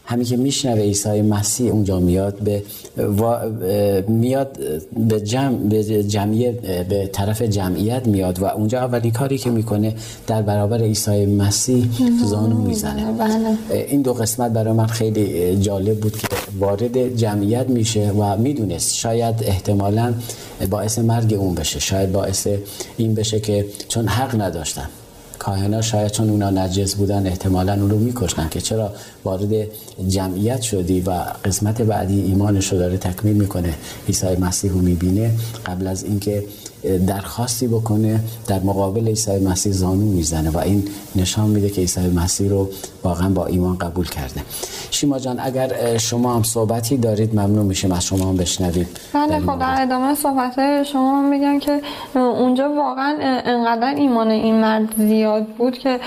همین 0.09 0.25
که 0.25 0.37
میشنوه 0.37 0.81
عیسی 0.81 1.21
مسیح 1.21 1.71
اونجا 1.71 1.99
میاد 1.99 2.39
به 2.39 2.63
میاد 4.07 4.59
به 5.09 5.21
جمع 5.21 5.55
به 5.57 6.03
جمعیت 6.03 6.85
به 6.87 7.07
طرف 7.07 7.41
جمعیت 7.41 8.07
میاد 8.07 8.39
و 8.39 8.45
اونجا 8.45 8.79
اولین 8.79 9.11
کاری 9.11 9.37
که 9.37 9.49
می‌کنه 9.49 9.95
در 10.27 10.41
برابر 10.41 10.81
عیسی 10.81 11.25
مسیح 11.25 11.85
زانو 12.25 12.57
می‌زنه 12.57 13.11
بله. 13.11 13.57
این 13.87 14.01
دو 14.01 14.13
قسمت 14.13 14.51
برای 14.51 14.73
من 14.73 14.87
خیلی 14.87 15.55
جالب 15.55 15.99
بود 15.99 16.17
که 16.17 16.27
وارد 16.59 17.15
جمعیت 17.15 17.69
میشه 17.69 18.11
و 18.11 18.37
می‌دونست 18.37 18.95
شاید 18.95 19.35
احتمالا 19.43 20.13
باعث 20.69 20.99
مرگ 20.99 21.33
اون 21.33 21.55
بشه 21.55 21.79
شاید 21.79 22.11
باعث 22.11 22.47
این 22.97 23.13
بشه 23.13 23.39
که 23.39 23.65
چون 23.87 24.07
حق 24.07 24.41
نداشتن 24.41 24.89
کاهنا 25.39 25.81
شاید 25.81 26.12
چون 26.12 26.29
اونا 26.29 26.50
نجس 26.50 26.96
بودن 26.96 27.27
احتمالا 27.27 27.74
اون 27.74 27.89
رو 27.89 28.00
می‌کشن 28.00 28.50
که 28.50 28.62
چرا 28.62 28.93
وارد 29.24 29.67
جمعیت 30.08 30.62
شدی 30.62 31.01
و 31.01 31.12
قسمت 31.46 31.81
بعدی 31.81 32.22
ایمانش 32.22 32.72
رو 32.74 32.77
داره 32.79 32.98
تکمیل 32.98 33.36
می‌کنه 33.36 33.74
عیسی 34.08 34.36
مسیح 34.36 34.72
رو 34.72 34.79
می‌بینه. 34.79 35.31
قبل 35.65 35.88
از 35.88 36.03
اینکه 36.03 36.43
درخواستی 37.07 37.67
بکنه 37.67 38.19
در 38.48 38.59
مقابل 38.59 39.07
عیسی 39.07 39.39
مسیح 39.39 39.71
زانو 39.71 40.05
می‌زنه 40.05 40.50
و 40.50 40.57
این 40.57 40.83
نشان 41.15 41.50
میده 41.50 41.69
که 41.69 41.81
عیسی 41.81 42.00
مسیح 42.00 42.50
رو 42.50 42.69
واقعا 43.03 43.29
با 43.29 43.45
ایمان 43.45 43.77
قبول 43.77 44.07
کرده. 44.09 44.41
شیما 44.91 45.19
جان 45.19 45.39
اگر 45.39 45.98
شما 45.98 46.36
هم 46.36 46.43
صحبتی 46.43 46.98
دارید 46.98 47.36
ممنون 47.36 47.65
میشیم 47.65 47.91
از 47.91 48.05
شما 48.05 48.25
هم 48.29 48.38
بشنوید. 48.38 48.88
بله 49.13 49.39
خب 49.39 49.59
در 49.59 49.81
ادامه 49.81 50.15
صحبت 50.15 50.83
شما 50.83 51.19
هم 51.19 51.29
میگم 51.29 51.59
که 51.59 51.81
اونجا 52.15 52.74
واقعا 52.74 53.17
انقدر 53.45 53.95
ایمان 53.95 54.27
این 54.27 54.55
مرد 54.55 54.93
زیاد 54.98 55.45
بود 55.45 55.77
که 55.77 56.00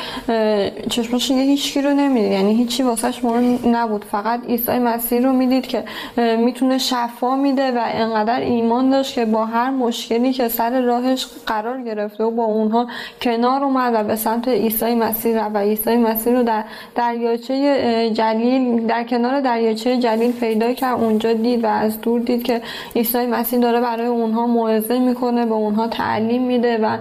چشمش 0.91 1.31
یه 1.31 1.37
هیچکی 1.37 1.83
رو 1.83 1.91
نمی‌دید. 1.91 2.33
یعنی 2.33 2.55
هیچی 2.55 2.83
واسهش 2.83 3.25
مهم 3.25 3.59
نبود. 3.77 4.05
فقط 4.11 4.41
عیسی 4.49 4.79
مسیح 4.79 5.21
رو 5.21 5.33
می‌دید 5.33 5.67
که 5.67 5.85
می‌تونه 6.17 6.79
شفا 6.79 7.37
میده 7.37 7.71
و 7.71 7.79
انقدر 7.85 8.41
ایمان 8.41 8.91
داشت 8.91 9.15
که 9.15 9.25
با 9.25 9.47
هر 9.47 9.71
مشکلی 9.71 10.33
که 10.33 10.49
سر 10.63 10.81
راهش 10.81 11.27
قرار 11.47 11.83
گرفته 11.83 12.25
و 12.25 12.31
با 12.31 12.45
اونها 12.45 12.87
کنار 13.23 13.65
اومد 13.65 13.93
و 13.95 14.05
به 14.05 14.17
سمت 14.17 14.49
عیسی 14.49 14.95
مسیح 14.95 15.47
و 15.47 15.59
عیسی 15.59 15.97
مسیح 15.97 16.33
رو 16.33 16.43
در 16.43 16.65
دریاچه 16.95 18.11
جلیل 18.15 18.87
در 18.87 19.05
کنار 19.05 19.41
دریاچه 19.41 19.97
جلیل 19.97 20.33
پیدا 20.33 20.73
کرد. 20.73 21.01
اونجا 21.01 21.33
دید 21.33 21.65
و 21.65 21.67
از 21.67 22.01
دور 22.01 22.21
دید 22.21 22.43
که 22.43 22.63
عیسی 22.97 23.27
مسیح 23.27 23.59
داره 23.59 23.81
برای 23.81 24.07
اونها 24.07 24.47
موعظه 24.47 24.99
می‌کنه 24.99 25.47
به 25.47 25.55
اونها 25.55 25.89
تعلیم 25.89 26.43
میده 26.43 26.79
و 26.79 26.97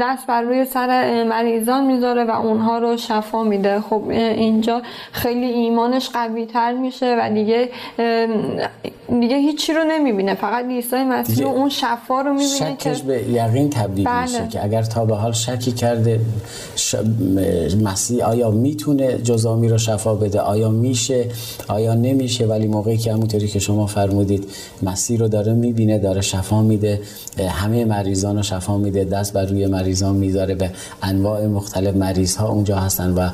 دست 0.00 0.26
بر 0.26 0.42
روی 0.42 0.64
سر 0.64 1.24
مریضان 1.24 1.84
می‌ذاره 1.84 2.24
و 2.24 2.30
اونها 2.30 2.78
رو 2.78 2.96
شفا 2.96 3.42
میده. 3.42 3.80
خب 3.80 4.02
اینجا 4.10 4.82
خیلی 5.12 5.46
ایمانش 5.46 6.10
قوی 6.10 6.46
تر 6.46 6.72
میشه 6.72 7.16
و 7.20 7.30
دیگه 7.34 7.68
دیگه 9.08 9.36
هیچی 9.36 9.72
رو 9.72 9.84
نمی‌بینه. 9.84 10.34
فقط 10.34 10.64
عیسی 10.64 10.96
مسیح 10.96 11.46
اون 11.46 11.68
شفا 11.68 12.20
رو 12.20 12.32
می‌بینه 12.32 12.76
که 12.78 12.90
به 13.06 13.30
یقین 13.30 13.70
تبدیل 13.70 14.04
بله. 14.04 14.22
میشه 14.22 14.48
که 14.48 14.64
اگر 14.64 14.82
تا 14.82 15.04
به 15.04 15.16
حال 15.16 15.32
شکی 15.32 15.72
کرده 15.72 16.20
ش... 16.76 16.94
مسیح 17.82 18.24
آیا 18.24 18.50
می‌تونه 18.50 19.18
جزامی 19.18 19.68
رو 19.68 19.78
شفا 19.78 20.14
بده؟ 20.14 20.40
آیا 20.40 20.70
میشه؟ 20.70 21.24
آیا 21.68 21.94
نمیشه؟ 21.94 22.46
ولی 22.46 22.66
موقعی 22.66 22.96
که 22.96 23.12
همونطوری 23.12 23.48
که 23.48 23.58
شما 23.58 23.86
فرمودید 23.86 24.50
مسیح 24.82 25.18
رو 25.18 25.28
داره 25.28 25.52
می‌بینه 25.52 25.98
داره 25.98 26.20
شفا 26.20 26.62
میده. 26.62 27.00
همه 27.48 27.84
مریضان 27.84 28.36
رو 28.36 28.42
شفا 28.42 28.78
میده. 28.78 29.04
دست 29.04 29.32
بر 29.32 29.44
روی 29.44 29.66
مریضان 29.66 30.16
می‌ذاره. 30.16 30.54
به 30.54 30.70
انواع 31.02 31.46
مختلف 31.46 31.96
مریض 31.96 32.36
ها 32.36 32.48
اونجا 32.48 32.76
هستن 32.76 33.10
و 33.12 33.30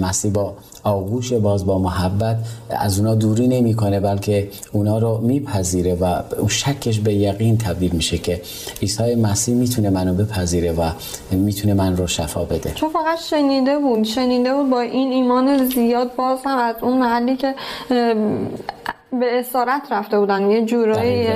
مسیح 0.00 0.32
با 0.32 0.54
آغوش 0.84 1.32
باز 1.32 1.66
با 1.66 1.78
محبت 1.78 2.36
از 2.70 2.98
اونا 2.98 3.14
دوری 3.14 3.48
نمی‌کنه 3.48 4.00
بلکه 4.00 4.48
اونا 4.72 4.98
رو 4.98 5.18
میپذیره 5.18 5.94
و 5.94 6.22
اون 6.38 6.48
شکش 6.48 6.98
به 6.98 7.14
یقین 7.14 7.58
تبدیل 7.58 7.92
میشه 7.92 8.18
که 8.18 8.42
عیسی 8.82 9.14
مسیح 9.14 9.54
می‌تونه 9.54 9.90
منو 9.90 10.14
بپذیره 10.14 10.72
و 10.72 10.90
می‌تونه 11.30 11.74
من 11.74 11.96
رو 11.96 12.06
شفا 12.06 12.44
بده. 12.44 12.72
چون 12.74 12.88
فقط 12.90 13.18
شنیده 13.18 13.78
بود 13.78 14.02
شنیده 14.02 14.54
بود 14.54 14.70
با 14.70 14.80
این 14.80 15.12
ایمان 15.12 15.68
زیاد 15.68 16.16
باز 16.16 16.38
هم 16.44 16.58
از 16.58 16.74
اون 16.82 16.98
محلی 16.98 17.36
که 17.36 17.54
به 19.20 19.38
اسارت 19.38 19.82
رفته 19.90 20.18
بودن. 20.18 20.50
یه 20.50 20.64
جورایی 20.64 21.26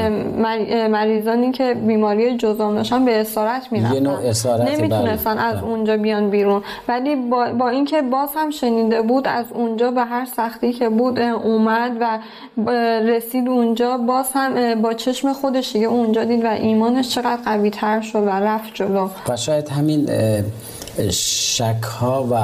مریضانی 0.89 1.53
که 1.53 1.75
بیماری 1.75 2.37
جزام 2.37 2.75
داشتن 2.75 3.05
به 3.05 3.21
اسارت 3.21 3.73
می‌رفتن. 3.73 3.99
نوع 3.99 4.19
اسارت 4.19 4.71
نمی‌تونستن 4.71 5.39
از 5.39 5.55
بله. 5.55 5.65
اونجا 5.65 5.97
بیان 5.97 6.31
بیرون. 6.31 6.63
ولی 6.89 7.17
با, 7.17 7.47
با 7.59 7.69
اینکه 7.69 8.03
باز 8.03 8.29
هم 8.37 8.51
شنیده 8.51 9.03
بود 9.03 9.29
از 9.29 9.45
اونجا 9.55 9.91
به 9.91 10.05
هر 10.05 10.25
سختی 10.25 10.73
که 10.73 10.89
بود 10.89 11.19
اومد 11.19 11.93
و 12.01 12.19
رسید 13.01 13.49
اونجا 13.49 13.99
باز 13.99 14.27
هم 14.35 14.83
با 14.83 14.93
چشم 14.93 15.33
خودش 15.33 15.73
دیگه 15.73 15.87
اونجا 15.87 16.25
دید 16.25 16.45
و 16.45 16.49
ایمانش 16.49 17.09
چقدر 17.09 17.43
قوی 17.45 17.71
تر 17.71 18.01
شد 18.01 18.23
و 18.23 18.31
رفت 18.31 18.75
جلو. 18.75 19.09
و 19.29 19.37
شاید 19.37 19.69
همین 19.69 20.09
شک 21.11 21.83
ها 21.83 22.27
و 22.31 22.37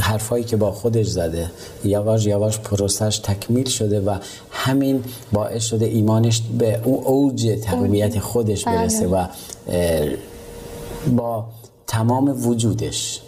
حرفایی 0.00 0.44
که 0.44 0.56
با 0.56 0.72
خودش 0.72 1.06
زده 1.06 1.50
یواش 1.84 2.26
یواش 2.26 2.58
پروسش 2.58 3.18
تکمیل 3.18 3.68
شده 3.68 4.00
و 4.00 4.16
همین 4.50 5.04
باعث 5.32 5.64
شده 5.64 5.86
ایمانش 5.86 6.42
به 6.58 6.80
اون 6.84 7.04
اوج 7.04 7.58
تقویت 7.64 8.18
خودش 8.18 8.64
بله. 8.64 8.76
برسه 8.76 9.06
و 9.06 9.26
با 11.16 11.44
تمام 11.86 12.46
وجودش 12.48 13.20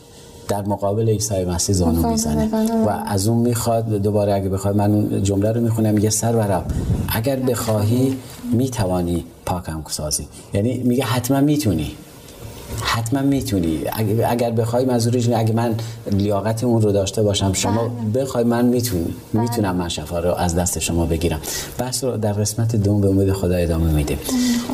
در 0.49 0.63
مقابل 0.63 1.09
عیسی 1.09 1.45
مسیح 1.45 1.75
زانو 1.75 2.11
می‌زنه. 2.11 2.49
و 2.87 2.89
از 3.07 3.29
اون 3.29 3.39
می‌خواد 3.39 3.89
دوباره 3.89 4.35
اگه 4.35 4.49
بخواد 4.49 4.77
من 4.77 4.91
اون 4.91 5.23
جمله 5.23 5.53
رو 5.53 5.61
می‌خونم 5.61 5.99
یه 5.99 6.11
سر 6.11 6.33
برم 6.33 6.65
اگر 7.09 7.37
بخواهی 7.37 8.17
می‌توانی 8.53 9.25
پاکم 9.47 9.83
سازی. 9.89 10.29
یعنی 10.55 10.79
میگه 10.79 11.05
حتما 11.05 11.41
می‌تونی. 11.41 11.93
حتما 12.83 13.23
می‌تونی. 13.23 13.81
اگر 14.29 14.51
بخوای 14.51 14.85
منظورش 14.85 15.29
اگه 15.29 15.53
من 15.53 15.75
لیاقت 16.13 16.65
اون 16.65 16.83
رو 16.83 16.93
داشته 16.93 17.23
باشم 17.23 17.53
شما 17.53 17.89
بله. 17.89 18.23
بخوای 18.23 18.45
من 18.45 18.65
می‌تونی. 18.65 19.15
بله. 19.35 19.43
می‌تونم 19.43 19.77
من 19.77 19.89
شفا 19.89 20.19
رو 20.19 20.35
از 20.35 20.55
دست 20.55 20.79
شما 20.79 21.07
بگیرم. 21.07 21.41
بحث 21.79 22.05
رو 22.05 22.17
در 22.17 22.33
قسمت 22.33 22.77
دوم 22.77 23.01
به 23.01 23.09
امید 23.09 23.33
خدا 23.33 23.55
ادامه 23.55 23.93
میدیم 23.93 24.19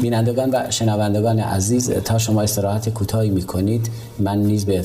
بینندگان 0.03 0.51
و 0.53 0.71
شنوندگان 0.71 1.39
عزیز 1.39 1.91
تا 1.91 2.19
شما 2.19 2.43
استراحت 2.43 2.89
کوتاهی 2.89 3.31
می‌کنید 3.31 3.91
من 4.19 4.39
نیز 4.39 4.65
به 4.65 4.79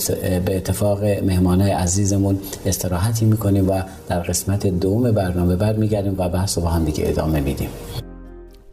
اتفاق 0.48 1.04
مهمانای 1.04 1.72
عزیزمون 1.72 2.40
استراحتی 2.66 3.26
می‌کنیم 3.26 3.70
و 3.70 3.82
در 4.08 4.20
قسمت 4.20 4.68
دوم 4.68 5.12
برنامه 5.12 5.56
برمیگردیم 5.56 6.16
و 6.18 6.30
بحث 6.30 6.58
رو 6.58 6.64
با 6.64 6.70
هم 6.70 6.86
دیگه 6.86 7.04
ادامه 7.08 7.40
میدیم. 7.40 7.70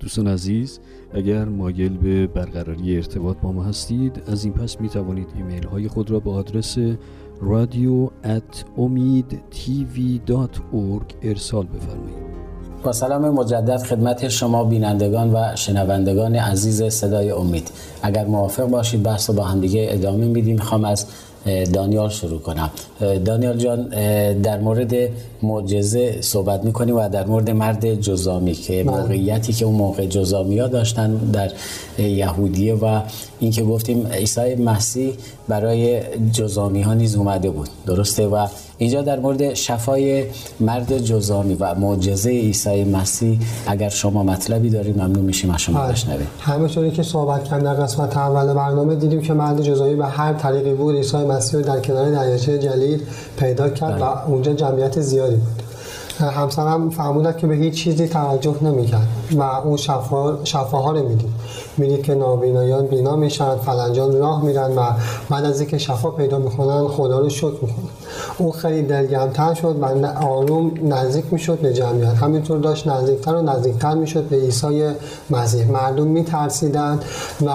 دوستان 0.07 0.29
عزیز 0.29 0.81
اگر 1.15 1.45
مایل 1.45 1.97
به 1.97 2.27
برقراری 2.27 2.97
ارتباط 2.97 3.37
با 3.43 3.53
ما 3.53 3.63
هستید 3.63 4.23
از 4.27 4.45
این 4.45 4.53
پس 4.53 4.81
می 4.81 4.89
توانید 4.89 5.29
ایمیل 5.37 5.67
های 5.67 5.89
خود 5.89 6.11
را 6.11 6.21
به 6.21 6.31
آدرس 6.31 6.79
رادیو 7.41 8.09
ارسال 11.23 11.67
بفرمایید. 11.67 12.27
با 12.83 12.93
سلام 12.93 13.31
مجدد 13.31 13.83
خدمت 13.83 14.29
شما 14.29 14.65
بینندگان 14.65 15.33
و 15.35 15.57
شنوندگان 15.57 16.37
عزیز 16.37 16.83
صدای 16.83 17.31
امید. 17.31 17.71
اگر 18.03 18.27
موافق 18.27 18.69
باشید 18.69 19.03
بحث 19.03 19.31
رو 19.31 19.37
با 19.37 19.45
همدیگه 19.45 19.87
ادامه 19.91 20.27
میدیم. 20.27 20.55
می‌خوام 20.55 20.85
از 20.85 21.07
دانیال 21.73 22.09
شروع 22.09 22.41
کنم. 22.41 22.71
دانیال 23.25 23.57
جان 23.57 23.89
در 24.41 24.61
مورد 24.61 24.95
معجزه 25.43 26.21
صحبت 26.21 26.65
می‌کنیم 26.65 26.97
و 26.97 27.09
در 27.09 27.27
مورد 27.27 27.51
مرد 27.51 27.95
جزامی 27.95 28.53
که 28.53 28.85
بله. 28.85 28.97
موقعیتی 28.97 29.53
که 29.53 29.65
اون 29.65 29.75
موقع 29.75 30.07
جزامی 30.07 30.59
ها 30.59 30.69
داشتن 30.69 31.17
در 31.17 31.53
یهودیه 31.99 32.75
و 32.75 33.01
اینکه 33.41 33.63
گفتیم 33.63 34.07
عیسی 34.07 34.55
مسیح 34.55 35.15
برای 35.49 36.01
جزامی 36.33 36.83
ها 36.83 36.95
نیز 36.95 37.17
اومده 37.17 37.51
بود. 37.51 37.69
درسته؟ 37.87 38.27
و 38.27 38.47
اینجا 38.79 39.03
در 39.03 39.21
مورد 39.21 39.55
شفای 39.55 40.25
مرد 40.61 40.99
جزامی 40.99 41.55
و 41.55 41.75
معجزه 41.75 42.31
عیسی 42.31 42.85
مسیح 42.85 43.41
اگر 43.67 43.89
شما 43.89 44.23
مطلبی 44.23 44.71
دارید 44.71 44.99
ممنون 44.99 45.25
میشیم 45.25 45.51
از 45.51 45.61
شما 45.61 45.87
بشنویم. 45.87 46.27
همونطوری 46.41 46.91
که 46.91 47.03
صحبت 47.03 47.45
کردن 47.45 47.75
در 47.75 47.83
قسمت 47.83 48.17
اول 48.17 48.55
برنامه 48.55 48.95
دیدیم 48.95 49.21
که 49.21 49.33
مرد 49.33 49.63
جزامی 49.63 49.95
به 49.95 50.07
هر 50.07 50.33
طریقی 50.33 50.75
بود. 50.75 50.97
عیسی 50.97 51.17
مسیح 51.17 51.61
در 51.61 51.81
کنار 51.81 52.11
دریاچه 52.11 52.59
جلیل 52.59 53.03
پیدا 53.37 53.69
کرد 53.69 53.95
بله. 53.95 54.05
و 54.05 54.29
اونجا 54.29 54.53
جمعیت 54.53 55.01
زیادی 55.01 55.37
بود. 55.37 55.63
همسرم 56.21 56.91
فرمودن 56.91 57.37
که 57.37 57.47
به 57.47 57.55
هیچ 57.55 57.75
چیزی 57.75 58.09
توجه 58.09 58.57
نمی‌کرد 58.63 59.09
و 59.37 59.43
اون 59.43 59.77
شفا 59.77 60.45
شفاها 60.45 60.93
رو 60.93 61.09
می‌دید. 61.09 61.31
می‌دید 61.77 62.03
که 62.03 62.15
نابینایان 62.15 62.87
بینا 62.87 63.17
میشن 63.17 63.57
فلنجان 63.57 64.19
راه 64.19 64.45
میرن 64.45 64.71
و 64.77 64.83
بعد 65.31 65.45
از 65.45 65.61
اینکه 65.61 65.79
شفا 65.79 66.11
پیدا 66.11 66.39
می‌کنن 66.39 66.89
خدا 66.89 67.19
رو 67.19 67.29
شکر 67.29 67.47
می‌کنن 67.63 67.89
اون 68.39 68.53
خیلی 68.53 68.83
دلگرمتر 68.83 69.55
شد 69.55 69.77
و 69.81 70.07
آروم 70.07 70.73
نزدیک 70.85 71.25
می‌شد 71.31 71.59
به 71.59 71.73
جمعیت. 71.73 72.15
همینطور 72.15 72.59
داشت 72.59 72.87
نزدیکتر 72.87 73.35
و 73.35 73.43
نزدیکتر 73.43 73.95
می‌شد 73.95 74.25
به 74.25 74.37
عیسی 74.37 74.85
مسیح. 75.31 75.71
مردم 75.71 76.07
میترسیدن 76.07 77.01
و 77.47 77.51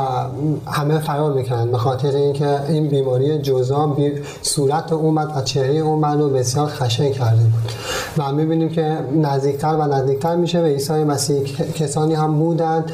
همه 0.71 0.99
فرار 0.99 1.33
می‌کنن 1.33 1.71
به 1.71 1.77
خاطر 1.77 2.15
اینکه 2.15 2.61
این 2.67 2.87
بیماری 2.87 3.37
جزام 3.37 3.93
بی 3.93 4.11
صورت 4.41 4.93
اومد 4.93 5.37
و 5.37 5.41
چهره 5.41 5.79
اومد 5.79 6.19
رو 6.19 6.29
بسیار 6.29 6.67
خشن 6.67 7.11
کرده 7.11 7.41
بود. 7.41 7.71
و 8.17 8.31
می‌بینیم 8.33 8.69
که 8.69 8.97
نزدیکتر 9.21 9.75
و 9.75 9.81
نزدیکتر 9.81 10.35
میشه 10.35 10.61
به 10.61 10.67
عیسی 10.67 10.93
مسیح. 10.93 11.43
کسانی 11.75 12.13
هم 12.13 12.39
بودند. 12.39 12.91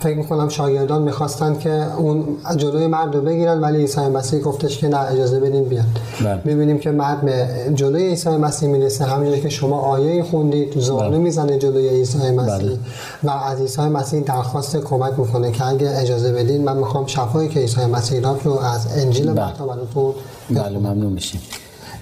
فکر 0.00 0.16
می‌کنم 0.16 0.48
شاگردان 0.48 1.02
می‌خواستند 1.02 1.58
که 1.58 1.86
اون 1.96 2.24
جلوی 2.56 2.86
مرد 2.86 3.14
رو 3.14 3.20
بگیرن 3.20 3.60
ولی 3.60 3.78
عیسی 3.78 4.00
مسیح 4.00 4.40
گفتش 4.40 4.78
که 4.78 4.88
نه 4.88 4.98
اجازه 4.98 5.40
بدین 5.40 5.64
بیاد 5.64 5.84
بله. 6.20 6.40
می‌بینیم 6.44 6.78
که 6.78 6.87
مرد 6.90 7.20
به 7.20 7.48
جلوی 7.74 8.08
عیسی 8.08 8.28
مسیح 8.28 8.68
می‌رسه 8.68 9.04
همینجوری 9.04 9.40
که 9.40 9.48
شما 9.48 9.80
آیه 9.80 10.22
خوندید 10.22 10.80
زانو 10.80 11.10
بله. 11.10 11.18
می‌زنه 11.18 11.58
جلوی 11.58 11.88
عیسی 11.88 12.18
مسیح 12.18 12.36
بله. 12.36 12.78
و 13.22 13.30
از 13.30 13.60
عیسی 13.60 13.80
مسیح 13.80 14.20
درخواست 14.20 14.76
کمک 14.76 15.18
می‌کنه 15.18 15.52
که 15.52 15.66
اگه 15.66 15.98
اجازه 15.98 16.32
بدین 16.32 16.64
من 16.64 16.76
می‌خوام 16.76 17.06
شفایی 17.06 17.48
که 17.48 17.60
عیسی 17.60 17.86
مسیح 17.86 18.20
داد 18.20 18.40
رو 18.44 18.52
از 18.52 18.86
انجیل 18.96 19.32
بله. 19.32 19.52
براتون 19.68 20.14
بله 20.50 20.78
ممنون 20.78 21.12
میشیم 21.12 21.40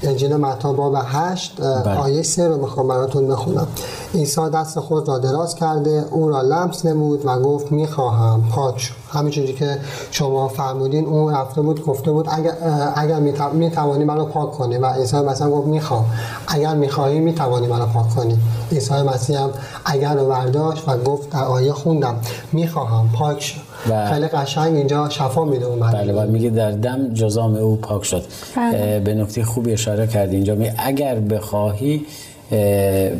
انجیل 0.03 0.37
متی 0.37 0.73
باب 0.73 0.95
8 1.07 1.61
بله. 1.61 1.99
آیه 1.99 2.23
3 2.23 2.49
رو 2.49 2.57
می‌خوام 2.57 2.89
براتون 2.89 3.29
بخونم. 3.29 3.67
عیسی 4.15 4.51
دست 4.55 4.81
خود 4.81 5.09
را 5.09 5.19
دراز 5.19 5.55
کرده 5.55 6.05
او 6.11 6.29
را 6.29 6.43
لمس 6.43 6.87
نمود 6.87 7.21
و 7.25 7.39
گفت 7.39 7.73
می‌خواهم. 7.73 8.45
پاک 8.51 8.81
شو. 8.81 8.95
همینجوری 9.11 9.53
که 9.53 9.79
شما 10.11 10.49
فرمودین 10.49 11.07
اون 11.07 11.35
رفته 11.35 11.61
بود 11.61 11.85
گفته 11.85 12.13
بود 12.13 12.29
اگر 12.31 12.53
اگر 12.95 13.21
می‌توانی 13.53 14.05
منو 14.05 14.25
پاک 14.25 14.53
کنی. 14.53 14.79
و 14.79 14.87
عیسی 14.87 15.21
مثلا 15.21 15.51
گفت 15.51 15.67
می‌خوام. 15.67 16.05
اگر 16.49 16.75
می‌خواهی 16.75 17.21
می‌توانی 17.21 17.67
منو 17.67 17.87
پاک 17.87 18.15
کنی. 18.15 18.39
عیسی 18.73 18.95
مسیح 18.95 19.41
هم 19.41 19.51
اگر 19.85 20.15
رو 20.15 20.29
برداشت 20.29 20.89
و 20.89 20.97
گفت 20.97 21.31
در 21.31 21.45
آیه 21.45 21.73
خوندم. 21.73 22.15
می‌خواهم. 22.53 23.09
پاک 23.19 23.43
شو. 23.43 23.61
و- 23.91 24.11
خیلی 24.11 24.27
قشنگ 24.27 24.77
اینجا 24.77 25.09
شفا 25.09 25.45
میده 25.45 25.65
اون 25.65 25.79
مریض. 25.79 25.95
بله 25.95 26.13
و 26.13 26.31
میگه 26.31 26.51
در 26.51 26.71
دم 26.71 27.15
جزام 27.15 27.55
او 27.55 27.77
پاک 27.77 28.05
شد. 28.05 28.23
بله. 28.57 29.01
به 29.01 29.15
نکته 29.15 29.45
خوبی 29.45 29.73
اشاره 29.73 30.07
کردی. 30.07 30.37
اینجا 30.37 30.55
می 30.55 30.71
اگر 30.79 31.15
بخواهی 31.21 32.07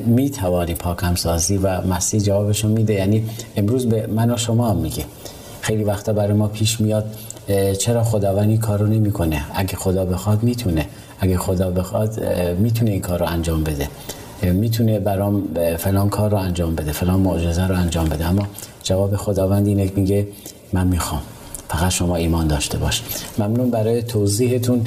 می 0.07 0.31
توانی 0.31 0.75
پاکم 0.75 1.15
سازی 1.15 1.57
و 1.57 1.81
مسیح 1.81 2.21
جوابشو 2.21 2.69
میده. 2.69 2.95
یعنی 2.95 3.25
امروز 3.57 3.87
به 3.87 4.07
من 4.07 4.31
و 4.31 4.37
شما 4.37 4.71
هم 4.71 4.77
میگه. 4.77 5.05
خیلی 5.61 5.85
وقتا 5.85 6.13
برای 6.13 6.33
ما 6.33 6.49
پیش 6.49 6.81
میاد 6.81 7.05
چرا 7.79 8.05
خداوند 8.05 8.49
این 8.49 8.59
کارو 8.59 8.87
نمی‌کنه؟ 8.87 9.43
اگه 9.55 9.77
خدا 9.77 10.05
بخواد 10.05 10.43
می‌تونه. 10.43 10.87
اگه 11.21 11.37
خدا 11.37 11.71
بخواد 11.71 12.21
می‌تونه 12.59 12.91
این 12.91 13.01
کار 13.01 13.19
رو 13.19 13.27
انجام 13.27 13.65
بده. 13.65 13.89
می‌تونه 14.53 14.99
برام 14.99 15.43
فلان 15.79 16.09
کار 16.09 16.31
رو 16.31 16.37
انجام 16.37 16.75
بده 16.75 16.93
فلان 16.93 17.21
معجزه 17.21 17.67
رو 17.67 17.75
انجام 17.75 18.09
بده. 18.09 18.27
اما 18.27 18.43
جواب 18.83 19.17
خداوند 19.17 19.67
اینه 19.67 19.89
که 19.89 19.93
میگه 19.97 20.27
من 20.73 20.87
می‌خوام. 20.87 21.23
فقط 21.69 21.91
شما 21.91 22.17
ایمان 22.17 22.47
داشته 22.47 22.79
باش 22.79 23.03
ممنون 23.39 23.71
برای 23.71 24.03
توضیحتون. 24.03 24.87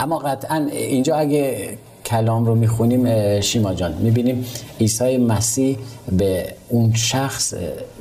اما 0.00 0.18
قطعا 0.18 0.68
اینجا 0.72 1.16
اگه 1.16 1.68
کلام 2.04 2.44
رو 2.44 2.54
می‌خونیم 2.54 3.40
شیما 3.40 3.74
جان 3.74 3.92
می‌بینیم 3.92 4.44
عیسی 4.80 5.16
مسیح 5.16 5.78
به 6.12 6.54
اون 6.68 6.94
شخص 6.94 7.54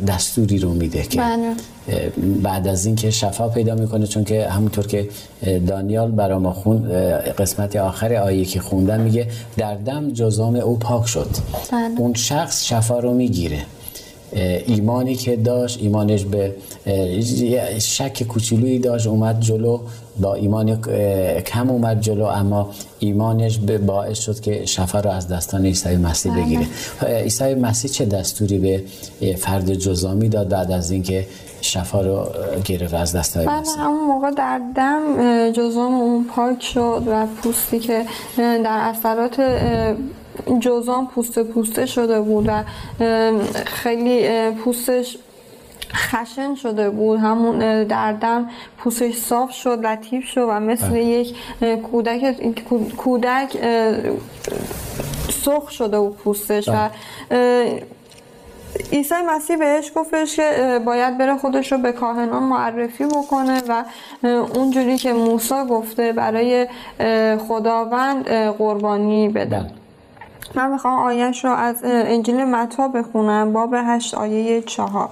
دستوری 0.07 0.59
رو 0.59 0.73
میده 0.73 1.03
که 1.03 1.19
بله. 1.19 1.55
بعد 2.43 2.67
از 2.67 2.85
اینکه 2.85 3.11
شفا 3.11 3.49
پیدا 3.49 3.75
می‌کنه 3.75 4.07
چون 4.07 4.23
که 4.23 4.49
همونطور 4.49 4.87
که 4.87 5.09
دانیال 5.67 6.11
برا 6.11 6.39
ما 6.39 6.53
خون 6.53 6.89
قسمت 7.37 7.75
آخر 7.75 8.13
آیه 8.13 8.45
که 8.45 8.59
خوندن 8.59 9.01
میگه 9.01 9.27
در 9.57 9.75
دم 9.75 10.11
جزام 10.11 10.55
او 10.55 10.77
پاک 10.77 11.07
شد. 11.07 11.29
بله. 11.71 11.99
اون 11.99 12.13
شخص 12.13 12.63
شفا 12.63 12.99
رو 12.99 13.13
می‌گیره. 13.13 13.65
ایمانی 14.33 15.15
که 15.15 15.35
داشت 15.35 15.79
ایمانش 15.81 16.25
به 16.25 16.55
شک 17.79 18.23
کوچولویی 18.23 18.79
داشت 18.79 19.07
اومد 19.07 19.39
جلو 19.39 19.79
با 20.19 20.33
ایمان 20.33 20.81
کم 21.41 21.69
اومد 21.69 22.01
جلو 22.01 22.25
اما 22.25 22.69
ایمانش 23.00 23.57
به 23.57 23.77
باعث 23.77 24.19
شد 24.19 24.39
که 24.39 24.65
شفا 24.65 25.00
رو 25.00 25.09
از 25.09 25.27
دستان 25.27 25.65
عیسی 25.65 25.95
مسیح 25.95 26.33
بله. 26.33 26.43
بگیره 26.43 26.67
عیسی 27.01 27.53
مسیح 27.53 27.91
چه 27.91 28.05
دستوری 28.05 28.57
به 28.57 28.83
فرد 29.35 29.73
جزامی 29.73 30.29
داد 30.29 30.50
بعد 30.50 30.71
از 30.71 30.91
اینکه 30.91 31.27
شفا 31.61 32.01
رو 32.01 32.25
گرفت 32.65 32.93
از 32.93 33.15
دستای 33.15 33.45
بله 33.45 33.59
مسیح 33.59 33.81
همون 33.81 34.07
موقع 34.07 34.31
در 34.31 34.61
دم 34.75 35.51
جزام 35.51 35.93
اون 35.93 36.25
پاک 36.35 36.63
شد 36.63 37.03
و 37.07 37.25
پوستی 37.43 37.79
که 37.79 38.05
در 38.38 38.79
اثرات 38.81 39.39
جزام 40.59 41.07
پوست 41.07 41.39
پوسته 41.39 41.85
شده 41.85 42.21
بود 42.21 42.50
و 42.50 42.63
خیلی 43.65 44.51
پوستش 44.51 45.17
خشن 45.93 46.55
شده 46.55 46.89
بود. 46.89 47.19
همون 47.19 47.61
اه، 47.61 47.83
در 47.83 48.13
دم 48.13 48.50
پوستش 48.77 49.17
صاف 49.17 49.51
شد 49.51 49.85
لطیف 49.85 50.25
شد 50.25 50.41
و 50.50 50.59
مثل 50.59 50.95
یک 50.95 51.35
اه، 51.61 51.75
کودک 51.75 52.35
کودک 52.97 53.57
اه، 53.61 53.95
سرخ 55.29 55.69
شده 55.69 56.00
بود 56.00 56.17
پوستش 56.17 56.69
و 56.69 56.71
اه، 56.71 56.89
عیسی 58.91 59.15
مسیح 59.29 59.57
بهش 59.57 59.91
گفتش 59.95 60.35
که 60.35 60.81
باید 60.85 61.17
بره 61.17 61.38
خودش 61.38 61.71
رو 61.71 61.77
به 61.77 61.91
کاهنان 61.91 62.43
معرفی 62.43 63.05
بکنه 63.05 63.61
و 63.67 63.83
اونجوری 64.55 64.97
که 64.97 65.13
موسی 65.13 65.63
گفته 65.69 66.13
برای 66.13 66.67
خداوند 67.47 68.29
قربانی 68.29 69.29
بده. 69.29 69.45
بله. 69.45 69.81
من 70.55 70.71
می‌خوام 70.71 70.99
آیش 70.99 71.45
رو 71.45 71.51
از 71.51 71.75
انجیل 71.83 72.43
متا 72.43 72.87
بخونم 72.87 73.53
باب 73.53 73.73
هشت 73.73 74.13
آیه 74.13 74.61
چهار. 74.61 75.09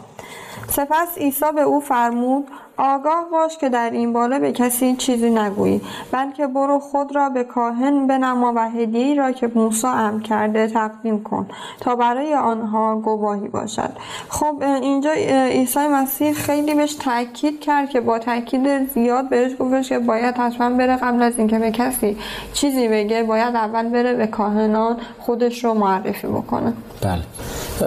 سپس 0.67 1.17
عیسی 1.17 1.45
به 1.55 1.61
او 1.61 1.79
فرمود 1.79 2.47
آگاه 2.79 3.25
باش 3.31 3.57
که 3.57 3.69
در 3.69 3.89
این 3.89 4.13
باره 4.13 4.39
به 4.39 4.51
کسی 4.51 4.95
چیزی 4.95 5.29
نگویی 5.29 5.81
بلکه 6.11 6.47
برو 6.47 6.79
خود 6.79 7.15
را 7.15 7.29
به 7.29 7.43
کاهن 7.43 8.07
بنما 8.07 8.53
و 8.55 8.69
هدیه‌ای 8.69 9.15
را 9.15 9.31
که 9.31 9.51
موسی 9.55 9.87
امر 9.87 10.21
کرده 10.21 10.67
تقدیم 10.67 11.23
کن 11.23 11.47
تا 11.81 11.95
برای 11.95 12.33
آنها 12.33 12.95
گواهی 12.95 13.47
باشد. 13.47 13.89
خب 14.29 14.63
اینجا 14.81 15.11
عیسی 15.51 15.79
مسیح 15.79 16.33
خیلی 16.33 16.73
بهش 16.73 16.95
تاکید 16.95 17.59
کرد 17.59 17.89
که 17.89 18.01
با 18.01 18.19
تاکید 18.19 18.93
زیاد 18.93 19.29
بهش 19.29 19.51
گفتش 19.59 19.89
که 19.89 19.99
باید 19.99 20.35
حتما 20.37 20.77
بره 20.77 20.95
قبل 20.95 21.21
از 21.21 21.37
اینکه 21.37 21.59
به 21.59 21.71
کسی 21.71 22.17
چیزی 22.53 22.87
بگه 22.87 23.23
باید 23.23 23.55
اول 23.55 23.89
بره 23.89 24.13
به 24.13 24.27
کاهنان 24.27 24.97
خودش 25.19 25.63
رو 25.63 25.73
معرفی 25.73 26.27
بکنه. 26.27 26.73
بله. 27.01 27.21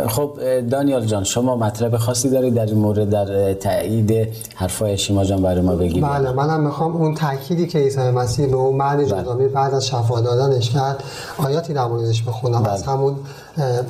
خب 0.09 0.39
دانیال 0.71 1.05
جان 1.05 1.25
شما 1.25 1.57
مطلب 1.57 1.97
خاصی 1.97 2.31
دارید 2.31 2.55
در 2.55 2.75
مورد 2.75 3.11
در 3.11 3.55
تایید 3.55 4.29
حرفای 4.83 4.99
شیما 4.99 5.25
جان 5.25 5.43
برای 5.43 5.61
ما 5.61 5.75
بگید 5.75 6.03
بله 6.03 6.33
منم 6.33 6.61
می‌خوام 6.61 6.97
اون 6.97 7.15
تأکیدی 7.15 7.67
که 7.67 7.79
عیسی 7.79 8.01
مسیح 8.01 8.47
به 8.47 8.57
اون 8.57 8.77
مرد 8.77 9.05
جزامی 9.05 9.49
بعد 9.49 9.75
از 9.75 9.87
شفا 9.87 10.21
دادنش 10.21 10.71
کرد 10.71 11.05
آیاتی 11.39 11.73
در 11.73 11.87
موردش 11.87 12.23
بخونم 12.23 12.63
بله. 12.63 12.73
از 12.73 12.83
همون 12.83 13.17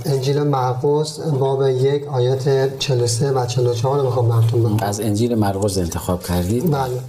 انجیل 0.04 0.42
مرقس 0.42 1.20
باب 1.20 1.68
یک 1.68 2.08
آیات 2.08 2.78
43 2.78 3.30
و 3.32 3.46
44 3.46 3.98
رو 3.98 4.04
می‌خوام 4.04 4.28
براتون 4.28 4.62
بخونم. 4.62 4.76
از 4.82 5.00
انجیل 5.00 5.34
مرقس 5.34 5.78
انتخاب 5.78 6.22
کردید؟ 6.22 6.70
بله. 6.70 7.00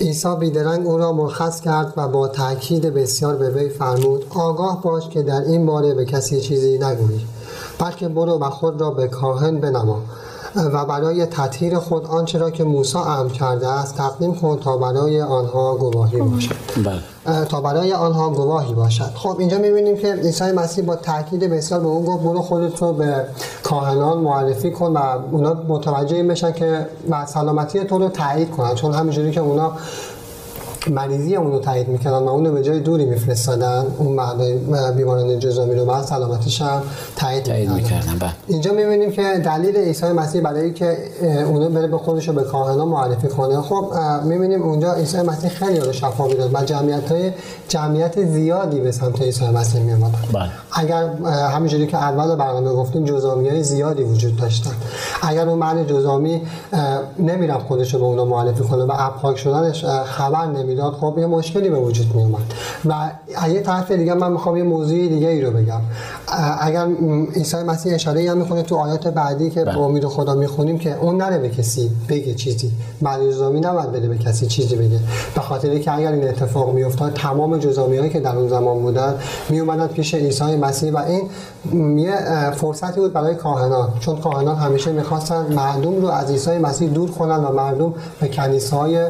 عیسی 0.00 0.36
بیدرنگ 0.40 0.86
او 0.86 0.98
را 0.98 1.12
مرخص 1.12 1.60
کرد 1.60 1.92
و 1.96 2.08
با 2.08 2.28
تاکید 2.28 2.82
بسیار 2.82 3.36
به 3.36 3.50
وی 3.50 3.68
فرمود 3.68 4.24
آگاه 4.34 4.82
باش 4.82 5.08
که 5.08 5.22
در 5.22 5.40
این 5.40 5.66
باره 5.66 5.94
به 5.94 6.04
کسی 6.04 6.40
چیزی 6.40 6.78
نگویی 6.78 7.26
بلکه 7.78 8.08
برو 8.08 8.38
و 8.38 8.50
خود 8.50 8.80
را 8.80 8.90
به 8.90 9.08
کاهن 9.08 9.60
بنما. 9.60 10.02
و 10.56 10.84
برای 10.84 11.26
تطهیر 11.26 11.78
خود 11.78 12.06
آنچه 12.06 12.38
را 12.38 12.50
که 12.50 12.64
موسی 12.64 12.98
امر 12.98 13.30
کرده 13.30 13.68
است 13.68 13.96
تقدیم 13.96 14.34
کن 14.34 14.58
تا 14.58 14.76
برای 14.76 15.22
آنها 15.22 15.74
گواهی 15.74 16.20
باشد. 16.20 16.54
بله. 16.84 17.44
تا 17.44 17.60
برای 17.60 17.92
آنها 17.92 18.30
گواهی 18.30 18.74
باشد. 18.74 19.10
خب 19.14 19.36
اینجا 19.38 19.58
می‌بینیم 19.58 19.96
که 19.96 20.14
عیسی 20.14 20.52
مسیح 20.52 20.84
با 20.84 20.96
تاکید 20.96 21.40
بسیار 21.40 21.80
به 21.80 21.86
اون 21.86 22.04
گفت 22.04 22.22
برو 22.22 22.42
خودت 22.42 22.82
رو 22.82 22.92
به 22.92 23.26
کاهنان 23.62 24.18
معرفی 24.18 24.70
کن 24.70 24.92
و 24.92 24.98
اونا 25.32 25.54
متوجه 25.68 26.16
این 26.16 26.28
بشن 26.28 26.52
که 26.52 26.86
و 27.10 27.26
سلامتی 27.26 27.84
تو 27.84 27.98
رو 27.98 28.08
تایید 28.08 28.50
کنن. 28.50 28.74
چون 28.74 28.94
همینجوری 28.94 29.30
که 29.30 29.40
اونا 29.40 29.72
مریضی 30.90 31.36
اون 31.36 31.52
رو 31.52 31.58
تایید 31.58 31.88
می‌کردن 31.88 32.18
و 32.18 32.28
اون 32.28 32.46
رو 32.46 32.52
به 32.52 32.62
جای 32.62 32.80
دوری 32.80 33.04
میفرستادن 33.04 33.86
اون 33.98 34.20
بیماران 34.96 35.38
جزامی 35.38 35.74
رو 35.74 35.84
بعد 35.84 36.04
سلامتیش 36.04 36.62
هم 36.62 36.82
تایید, 37.16 37.44
تایید 37.44 37.70
می‌کردن. 37.70 38.18
بله. 38.18 38.30
اینجا 38.46 38.72
می‌بینیم 38.72 39.10
که 39.10 39.22
دلیل 39.44 39.76
عیسی 39.76 40.06
مسیح 40.06 40.40
برای 40.40 40.72
که 40.72 40.96
اونو 41.22 41.68
بره 41.68 41.86
به 41.86 41.98
خودش 41.98 42.28
رو 42.28 42.34
به 42.34 42.42
کاهنان 42.42 42.88
معرفی 42.88 43.28
کنه. 43.28 43.60
خب 43.60 43.92
می‌بینیم 44.24 44.62
اونجا 44.62 44.92
عیسی 44.92 45.22
مسیح 45.22 45.50
خیلی 45.50 45.80
رو 45.80 45.92
شفا 45.92 46.26
می‌داد 46.26 46.54
و 46.54 46.64
جمعیت 46.64 47.12
های 47.12 47.32
جمعیت 47.68 48.24
زیادی 48.24 48.80
به 48.80 48.92
سمت 48.92 49.22
عیسی 49.22 49.44
مسیح 49.48 49.82
میومدن 49.82 50.18
بله. 50.32 50.50
اگر 50.72 51.08
همینجوری 51.26 51.86
که 51.86 51.96
اول 51.96 52.36
برنامه 52.36 52.72
گفتیم 52.72 53.04
جزامی 53.04 53.48
های 53.48 53.62
زیادی 53.62 54.02
وجود 54.02 54.36
داشتن. 54.36 54.70
اگر 55.22 55.48
اون 55.48 55.58
مرد 55.58 55.86
جزامی 55.86 56.42
اه، 56.72 57.00
نمی‌رفت 57.18 57.66
خودش 57.66 57.94
رو 57.94 58.00
به 58.00 58.06
اونا 58.06 58.24
معرفی 58.24 58.64
کنه 58.64 58.84
و 58.84 58.92
اپاک 58.98 59.36
شدنش 59.38 59.84
خبر 59.84 60.46
نمی‌داد 60.72 60.92
خب 60.92 61.14
یه 61.18 61.26
مشکلی 61.26 61.70
به 61.70 61.78
وجود 61.78 62.14
میومد. 62.14 62.54
و 62.84 63.10
از 63.36 63.52
یه 63.52 63.60
طرف 63.60 63.90
دیگه 63.90 64.14
من 64.14 64.32
می‌خوام 64.32 64.56
یه 64.56 64.62
موضوع 64.62 65.08
دیگه 65.08 65.28
ای 65.28 65.40
رو 65.40 65.50
بگم. 65.50 65.80
اگر 66.60 66.86
عیسی 67.34 67.56
مسیح 67.56 67.94
اشاره 67.94 68.30
هم 68.30 68.38
می‌کنه 68.38 68.62
تو 68.62 68.76
آیات 68.76 69.08
بعدی 69.08 69.50
که 69.50 69.64
بله. 69.64 69.76
با 69.76 69.84
امید 69.84 70.04
خدا 70.06 70.34
می‌خونیم 70.34 70.78
که 70.78 70.98
اون 71.00 71.16
نره 71.16 71.38
به 71.38 71.48
کسی 71.48 71.90
بگه 72.08 72.34
چیزی. 72.34 72.72
مرد 73.02 73.30
جزامی 73.30 73.60
نباید 73.60 73.92
بده 73.92 74.08
به 74.08 74.18
کسی 74.18 74.46
چیزی 74.46 74.76
بگه. 74.76 74.98
به 75.34 75.40
خاطر 75.40 75.78
که 75.78 75.94
اگر 75.94 76.12
این 76.12 76.28
اتفاق 76.28 76.74
میافتاد 76.74 77.12
تمام 77.12 77.58
جزامی 77.58 77.96
هایی 77.96 78.10
که 78.10 78.20
در 78.20 78.36
اون 78.36 78.48
زمان 78.48 78.82
بودن 78.82 79.14
میومدن 79.48 79.86
پیش 79.86 80.14
عیسی 80.14 80.56
مسیح 80.56 80.92
و 80.92 80.98
این 80.98 81.98
یه 81.98 82.16
فرصتی 82.50 83.00
بود 83.00 83.12
برای 83.12 83.34
کاهنان. 83.34 83.92
چون 84.00 84.16
کاهنان 84.16 84.56
همیشه 84.56 84.92
می‌خواستن 84.92 85.46
مردم 85.52 86.00
رو 86.00 86.08
از 86.08 86.30
عیسی 86.30 86.58
مسیح 86.58 86.88
دور 86.90 87.10
کنن 87.10 87.36
و 87.36 87.52
مردم 87.52 87.94
به 88.20 88.28
کنیسه 88.28 88.76
های 88.76 89.06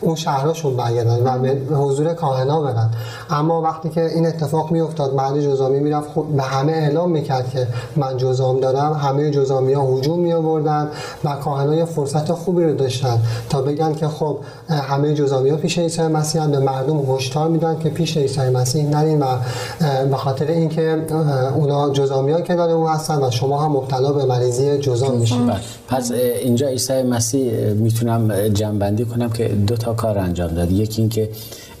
اون 0.00 0.14
شهرشون 0.14 0.76
برگردن 0.76 1.22
و 1.24 1.38
به 1.38 1.76
حضور 1.76 2.14
کاهنا 2.14 2.60
برن 2.60 2.90
اما 3.30 3.62
وقتی 3.62 3.88
که 3.88 4.14
این 4.14 4.26
اتفاق 4.26 4.70
میافتاد 4.70 5.14
مرد 5.14 5.40
جزامی 5.40 5.80
می‌رفت 5.80 6.08
به 6.36 6.42
همه 6.42 6.72
اعلام 6.72 7.10
می‌کرد 7.10 7.50
که 7.50 7.66
من 7.96 8.16
جزام 8.16 8.60
دارم 8.60 8.92
همه 8.92 9.30
جزامی 9.30 9.72
ها 9.72 9.96
هجوم 9.96 10.20
می 10.20 10.32
آوردن 10.32 10.88
و 11.24 11.36
کاهنا 11.36 11.74
یه 11.74 11.84
فرصت 11.84 12.32
خوبی 12.32 12.64
رو 12.64 12.74
داشتن 12.74 13.18
تا 13.48 13.62
بگن 13.62 13.94
که 13.94 14.08
خب 14.08 14.38
همه 14.68 15.14
جزامی 15.14 15.50
ها 15.50 15.56
پیش 15.56 15.78
عیسی 15.78 16.02
مسیح 16.02 16.46
به 16.46 16.58
مردم 16.58 17.14
هشدار 17.14 17.48
میدن 17.48 17.78
که 17.78 17.90
پیش 17.90 18.16
عیسی 18.16 18.40
مسیح 18.40 18.88
نرین 18.88 19.20
و 19.20 19.26
به 20.10 20.16
خاطر 20.16 20.46
اینکه 20.46 21.06
اونا 21.54 21.90
جزامی 21.90 22.32
ها 22.32 22.40
که 22.40 22.54
داره 22.54 22.72
اون 22.72 22.90
هستن 22.90 23.22
و 23.22 23.30
شما 23.30 23.62
هم 23.62 23.72
مبتلا 23.72 24.12
به 24.12 24.24
مریضی 24.24 24.78
جزام 24.78 25.16
میشید 25.16 25.46
بله. 25.46 25.56
پس 25.88 26.10
اینجا 26.42 26.68
عیسی 26.68 27.02
مسیح 27.02 27.72
می‌تونم 27.72 28.48
جنبندی 28.48 29.04
کنم 29.04 29.30
که 29.30 29.48
دو 29.48 29.76
تا 29.76 29.89
کار 29.94 30.18
انجام 30.18 30.48
داد 30.54 30.70
یکی 30.70 31.02
اینکه 31.02 31.28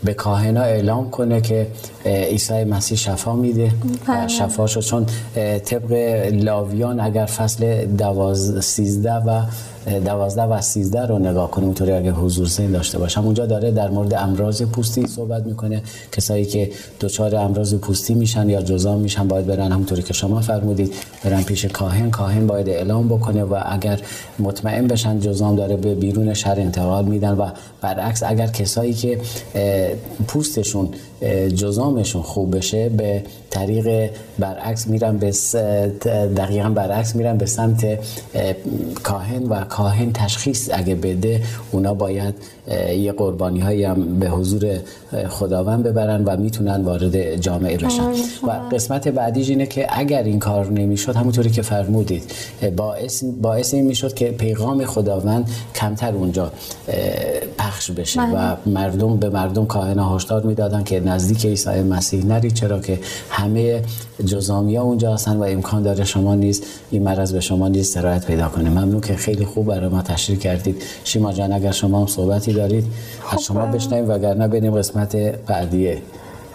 به 0.04 0.14
کاهنا 0.14 0.60
اعلام 0.60 1.10
کنه 1.10 1.40
که 1.40 1.66
عیسی 2.04 2.64
مسیح 2.64 2.98
شفا 2.98 3.36
میده 3.36 3.72
بله. 4.08 4.28
شفا 4.28 4.66
شد 4.66 4.80
چون 4.80 5.06
طبق 5.64 5.92
لاویان 6.32 7.00
اگر 7.00 7.26
فصل 7.26 7.86
دواز 7.86 8.64
سیزده 8.64 9.14
و 9.14 9.42
دوازده 9.98 10.42
و 10.42 10.60
سیزده 10.60 11.06
رو 11.06 11.18
نگاه 11.18 11.50
کنیم. 11.50 11.66
اونطوری 11.66 11.92
اگر 11.92 12.10
حضور 12.10 12.48
ذهن 12.48 12.72
داشته 12.72 12.98
باشم. 12.98 13.24
اونجا 13.24 13.46
داره 13.46 13.70
در 13.70 13.90
مورد 13.90 14.14
امراض 14.14 14.62
پوستی 14.62 15.06
صحبت 15.06 15.46
می‌کنه. 15.46 15.82
کسایی 16.12 16.44
که 16.44 16.70
دچار 17.00 17.36
امراض 17.36 17.74
پوستی 17.74 18.14
میشن 18.14 18.48
یا 18.48 18.62
جزام 18.62 19.00
میشن 19.00 19.28
باید 19.28 19.46
برن 19.46 19.72
همونطوری 19.72 20.02
که 20.02 20.12
شما 20.12 20.40
فرمودید. 20.40 20.94
برن 21.24 21.42
پیش 21.42 21.64
کاهن. 21.64 22.10
کاهن 22.10 22.46
باید 22.46 22.68
اعلام 22.68 23.08
بکنه 23.08 23.42
و 23.42 23.60
اگر 23.66 24.00
مطمئن 24.38 24.86
بشن 24.86 25.20
جزام 25.20 25.56
داره 25.56 25.76
به 25.76 25.94
بیرون 25.94 26.34
شهر 26.34 26.60
انتقال 26.60 27.04
میدن. 27.04 27.32
و 27.32 27.50
برعکس 27.80 28.22
اگر 28.22 28.46
کسایی 28.46 28.94
که 28.94 29.18
پوستشون 30.28 30.88
جزامشون 31.54 32.22
خوب 32.22 32.56
بشه 32.56 32.88
به 32.88 33.22
طریق 33.50 34.10
برعکس 34.38 34.86
میرن 34.86 35.16
به 35.16 35.30
دقیقا 36.36 36.68
برعکس 36.68 37.16
میرن 37.16 37.36
به 37.36 37.46
سمت 37.46 37.98
کاهن 39.02 39.42
و 39.42 39.64
کاهن 39.64 40.12
تشخیص 40.12 40.68
اگه 40.72 40.94
بده 40.94 41.42
اونا 41.72 41.94
باید 41.94 42.34
یه 42.96 43.12
قربانی 43.12 43.60
هم 43.60 44.18
به 44.18 44.28
حضور 44.28 44.78
خداوند 45.28 45.82
ببرن 45.82 46.24
و 46.24 46.36
می‌تونن 46.36 46.82
وارد 46.82 47.36
جامعه 47.36 47.76
بشن. 47.76 48.10
و 48.42 48.50
قسمت 48.72 49.08
بعدیش 49.08 49.48
اینه 49.48 49.66
که 49.66 49.86
اگر 49.90 50.22
این 50.22 50.38
کار 50.38 50.66
نمی‌شد 50.66 51.16
همونطوری 51.16 51.50
که 51.50 51.62
فرمودید 51.62 52.32
باعث, 52.76 53.24
باعث 53.42 53.74
این 53.74 53.86
می‌شد 53.86 54.14
که 54.14 54.30
پیغام 54.30 54.84
خداوند 54.84 55.50
کمتر 55.74 56.14
اونجا 56.14 56.52
پخش 57.58 57.90
بشه. 57.90 58.20
و 58.20 58.34
بله. 58.34 58.56
مردم 58.66 59.16
به 59.16 59.28
مردم 59.28 59.66
کاهن 59.66 59.98
هشدار 59.98 60.42
می‌دادن 60.42 60.82
که 60.82 61.00
نزدیک 61.00 61.46
عیسی 61.46 61.82
مسیح 61.82 62.26
نری 62.26 62.50
چرا 62.50 62.80
که 62.80 62.98
همه 63.30 63.82
جزامی 64.24 64.76
ها 64.76 64.82
اونجا 64.82 65.14
هستن 65.14 65.36
و 65.36 65.42
امکان 65.42 65.82
داره 65.82 66.04
شما 66.04 66.34
نیز 66.34 66.62
این 66.90 67.02
مرض 67.02 67.32
به 67.32 67.40
شما 67.40 67.68
نیز 67.68 67.88
سرایت 67.88 68.26
پیدا 68.26 68.48
کنه. 68.48 68.70
ممنون 68.70 69.00
که 69.00 69.14
خیلی 69.14 69.44
خوب 69.44 69.66
برای 69.66 69.88
ما 69.88 70.02
تشریح 70.02 70.38
کردید. 70.38 70.82
شیما 71.04 71.32
جان 71.32 71.52
اگر 71.52 71.72
شما 71.72 72.00
هم 72.00 72.06
صحبتی 72.06 72.52
دارید 72.52 72.84
از 72.84 73.38
خب، 73.38 73.38
شما 73.38 73.66
بشنویم 73.66 74.10
وگرنه 74.10 74.48
بریم 74.48 74.74
قسمت 74.78 74.99
بعدیه 75.48 76.02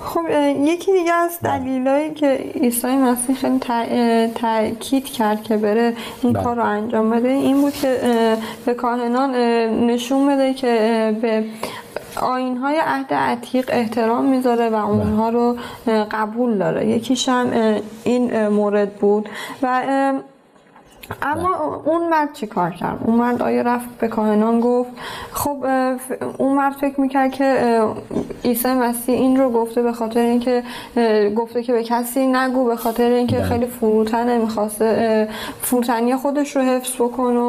خب 0.06 0.22
یکی 0.60 0.92
دیگه 0.92 1.14
از 1.14 1.40
بله. 1.42 1.60
دلیلایی 1.60 2.14
که 2.14 2.28
عیسی 2.56 2.88
مسیح 2.88 3.36
خیلی 3.36 3.60
تاکید 4.28 5.06
کرد 5.06 5.44
که 5.44 5.58
بره 5.58 5.94
این 6.24 6.34
بله. 6.34 6.44
کار 6.44 6.56
رو 6.56 6.64
انجام 6.64 7.10
بده 7.10 7.30
این 7.30 7.62
بود 7.62 7.74
که 7.74 7.98
به 8.66 8.74
کاهنان 8.74 9.36
نشون 9.86 10.28
بده 10.28 10.54
که 10.54 11.18
به 11.22 11.44
آین 12.22 12.58
های 12.58 12.78
عهد 12.86 13.14
عتیق 13.14 13.70
احترام 13.74 14.26
می‌ذاره 14.26 14.70
و 14.70 14.76
اونها 14.76 15.30
رو 15.30 15.58
قبول 16.12 16.58
داره 16.58 16.90
یکیش 16.90 17.30
هم 17.30 17.80
این 18.04 18.48
مورد 18.48 18.94
بود 18.94 19.30
و 19.62 20.14
اما. 21.22 21.82
اون 21.86 22.10
مرد 22.10 22.34
چی 22.34 22.48
کار 22.48 22.72
کرد؟ 22.72 23.00
اون 23.06 23.16
مرد 23.16 23.42
آیا 23.42 23.62
رفت 23.62 23.90
به 24.00 24.08
کاهنان 24.08 24.60
گفت 24.60 24.90
خب 25.32 25.66
اون 26.38 26.56
مرد 26.56 26.74
فکر 26.74 27.02
می‌کرد 27.02 27.32
که 27.32 27.80
عیسی 28.46 28.68
مسیح 28.68 29.16
این 29.16 29.38
رو 29.38 29.50
گفته 29.50 29.82
به 29.82 29.92
خاطر 29.92 30.20
اینکه 30.20 30.64
گفته 31.36 31.64
که 31.64 31.74
به 31.74 31.84
کسی 31.84 32.28
نگو 32.28 32.66
به 32.66 32.76
خاطر 32.76 33.10
اینکه 33.10 33.38
بله. 33.38 33.46
خیلی 33.46 33.66
فروتنه 33.66 34.38
می‌خواسته 34.38 35.28
فروتنی 35.62 36.16
خودش 36.16 36.56
رو 36.56 36.62
حفظ 36.62 36.96
بکنه 36.96 37.40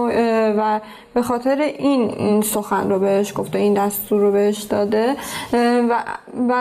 و 0.59 0.81
به 1.15 1.23
خاطر 1.23 1.61
این 1.61 2.11
این 2.11 2.43
سخن 2.43 2.91
رو 2.91 2.99
بهش 2.99 3.33
گفته 3.37 3.59
این 3.59 3.75
دستور 3.75 4.21
رو 4.21 4.33
بهش 4.33 4.63
داده 4.63 5.15
و, 5.53 6.05
و 6.49 6.53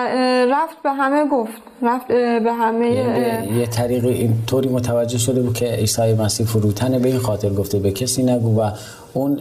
رفت 0.52 0.82
به 0.84 0.92
همه 0.92 1.26
گفت 1.30 1.62
رفت 1.82 2.08
به 2.08 2.54
همه 2.54 2.90
یه, 2.90 3.58
یه 3.58 3.66
طریق 3.66 4.06
این 4.06 4.34
طوری 4.48 4.70
متوجه 4.70 5.18
شده 5.18 5.42
بود 5.42 5.54
که 5.54 5.66
عیسی 5.66 6.14
مسیح 6.14 6.46
فروتنه 6.46 6.85
به 6.90 7.10
این 7.10 7.20
خاطر 7.20 7.50
گفته 7.50 7.80
به 7.80 7.92
کسی 7.92 8.24
نگو 8.24 8.62
و 8.62 8.72
اون 9.14 9.36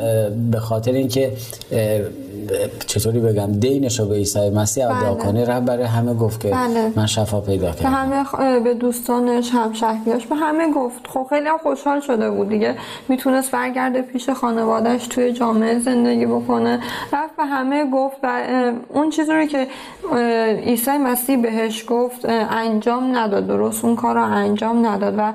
به 0.51 0.61
خاطر 0.61 0.93
اینکه 0.93 1.33
چطوری 2.87 3.21
بگم 3.21 3.53
دینش 3.53 4.01
رو 4.01 4.07
به 4.07 4.15
عیسی 4.15 4.51
مسیح 4.51 4.87
ادا 4.87 5.15
بله. 5.15 5.25
کنه 5.25 5.45
رب 5.45 5.65
برای 5.65 5.85
همه 5.85 6.15
گفت 6.15 6.41
که 6.41 6.49
بله. 6.49 6.93
من 6.97 7.07
شفا 7.07 7.41
پیدا 7.41 7.73
کردم. 7.73 7.91
به 7.91 7.97
همه 7.97 8.61
به 8.61 8.75
دوستانش 8.75 9.51
هم 9.51 9.73
شهریاش 9.73 10.27
به 10.27 10.37
همه 10.37 10.73
گفت. 10.73 11.07
خب 11.07 11.27
خیلی 11.31 11.49
هم 11.49 11.59
خوشحال 11.59 12.01
شده 12.01 12.31
بود 12.31 12.49
دیگه. 12.49 12.75
می‌تونست 13.09 13.51
برگرده 13.51 14.03
پیش 14.03 14.31
خانوادهش 14.31 15.07
توی 15.07 15.33
جامعه 15.33 15.79
زندگی 15.79 16.27
بکنه. 16.27 16.81
رفت 17.13 17.37
به 17.37 17.45
همه 17.45 17.91
گفت 17.91 18.17
و 18.23 18.43
اون 18.89 19.11
چیزی 19.11 19.33
رو 19.33 19.45
که 19.45 19.67
عیسی 20.65 20.91
مسیح 20.91 21.43
بهش 21.43 21.85
گفت 21.89 22.25
انجام 22.51 23.17
نداد. 23.17 23.47
درست 23.47 23.85
اون 23.85 23.97
کار 23.97 24.15
رو 24.15 24.23
انجام 24.23 24.87
نداد 24.87 25.15
و 25.19 25.33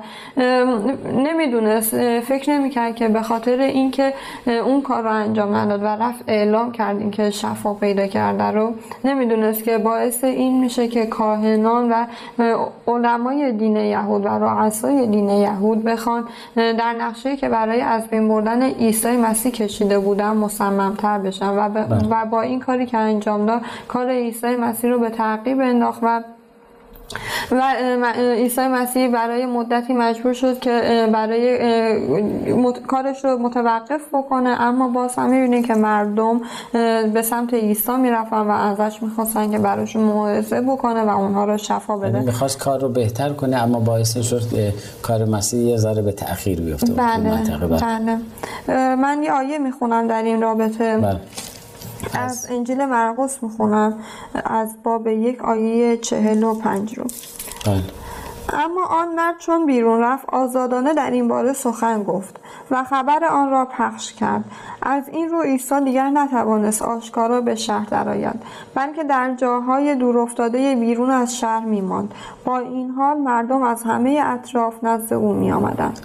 نمی‌دونست 1.12 2.20
فکر 2.20 2.50
نمی‌کرد 2.50 2.94
که 2.96 3.08
به 3.08 3.22
خاطر 3.22 3.60
اینکه 3.60 4.14
اون 4.46 4.82
کار 4.82 5.02
رو 5.02 5.10
انجام 5.10 5.54
نداد 5.54 5.82
و 5.82 5.86
رفت 5.86 6.24
اعلام 6.26 6.72
کرد 6.72 6.99
اینکه 7.00 7.30
شفا 7.30 7.74
پیدا 7.74 8.06
کرده 8.06 8.44
رو 8.44 8.74
نمی‌دونست 9.04 9.64
که 9.64 9.78
باعث 9.78 10.24
این 10.24 10.60
میشه 10.60 10.88
که 10.88 11.06
کاهنان 11.06 11.92
و 11.92 12.04
علمای 12.86 13.52
دین 13.52 13.76
یهود 13.76 14.24
و 14.24 14.28
رؤسای 14.28 15.06
دین 15.06 15.28
یهود 15.28 15.84
بخوان 15.84 16.28
در 16.56 16.92
نقشه 16.92 17.36
که 17.36 17.48
برای 17.48 17.80
از 17.80 18.08
بین 18.08 18.28
بردن 18.28 18.62
عیسی 18.62 19.16
مسیح 19.16 19.52
کشیده 19.52 19.98
بودن 19.98 20.30
مصممتر 20.30 21.18
بشن 21.18 21.48
و, 21.48 21.68
بله. 21.68 22.08
و 22.10 22.26
با 22.26 22.40
این 22.40 22.60
کاری 22.60 22.86
که 22.86 22.98
انجام 22.98 23.46
داد 23.46 23.60
کار 23.88 24.10
عیسی 24.10 24.56
مسیح 24.56 24.90
رو 24.90 24.98
به 24.98 25.10
تعقیب 25.10 25.60
انداخت 25.60 26.00
و 26.02 26.22
و 27.50 27.62
عیسی 28.16 28.60
مسیح 28.60 29.08
برای 29.08 29.46
مدتی 29.46 29.92
مجبور 29.92 30.32
شد 30.32 30.58
که 30.58 31.08
برای 31.12 31.58
کارش 32.86 33.24
رو 33.24 33.38
متوقف 33.38 34.00
بکنه. 34.12 34.48
اما 34.48 34.88
باز 34.88 35.14
هم 35.14 35.30
می‌بینه 35.30 35.62
که 35.62 35.74
مردم 35.74 36.40
به 37.12 37.22
سمت 37.22 37.54
عیسی 37.54 37.96
می‌رفتن 37.96 38.40
و 38.40 38.50
ازش 38.50 39.02
می‌خواستن 39.02 39.50
که 39.50 39.58
براشون 39.58 40.02
موعظه 40.02 40.60
بکنه 40.60 41.02
و 41.02 41.08
اونها 41.08 41.44
رو 41.44 41.56
شفا 41.56 41.96
بده. 41.96 42.12
یعنی 42.12 42.26
می‌خواست 42.26 42.58
کار 42.58 42.80
رو 42.80 42.88
بهتر 42.88 43.28
کنه 43.32 43.56
اما 43.56 43.80
باعث 43.80 44.18
شد 44.18 44.42
کار 45.02 45.24
مسیح 45.24 45.60
یه 45.60 45.76
ذره 45.76 46.02
به 46.02 46.12
تأخیر 46.12 46.60
بیفته 46.60 46.92
بله, 46.92 47.30
بله. 47.66 48.18
من 48.94 49.22
یه 49.22 49.32
آیه 49.32 49.58
می‌خونم 49.58 50.06
در 50.06 50.22
این 50.22 50.42
رابطه. 50.42 50.98
بله. 50.98 51.20
از 52.14 52.46
انجیل 52.50 52.84
مرقس 52.84 53.42
می‌خونم 53.42 53.98
از 54.44 54.82
باب 54.82 55.06
یک 55.06 55.42
آیه 55.44 55.96
چهل 55.96 56.44
و 56.44 56.54
پنج 56.54 56.98
رو. 56.98 57.04
بله. 57.66 57.82
اما 58.52 58.84
آن 58.86 59.14
مرد 59.14 59.38
چون 59.38 59.66
بیرون 59.66 60.00
رفت 60.00 60.24
آزادانه 60.28 60.94
در 60.94 61.10
این 61.10 61.28
باره 61.28 61.52
سخن 61.52 62.02
گفت 62.02 62.40
و 62.70 62.84
خبر 62.84 63.24
آن 63.24 63.50
را 63.50 63.64
پخش 63.64 64.12
کرد. 64.12 64.44
از 64.82 65.08
این 65.08 65.28
رو 65.28 65.42
عیسی 65.42 65.80
دیگر 65.80 66.10
نتوانست 66.10 66.82
آشکارا 66.82 67.40
به 67.40 67.54
شهر 67.54 67.86
درآید 67.90 68.42
بلکه 68.74 69.04
در 69.04 69.34
جاهای 69.34 69.94
دورافتاده 69.94 70.74
بیرون 70.74 71.10
از 71.10 71.36
شهر 71.36 71.64
میماند. 71.64 72.14
با 72.44 72.58
این 72.58 72.90
حال 72.90 73.16
مردم 73.16 73.62
از 73.62 73.82
همه 73.82 74.22
اطراف 74.24 74.84
نزد 74.84 75.12
او 75.12 75.32
میآمدند. 75.32 76.00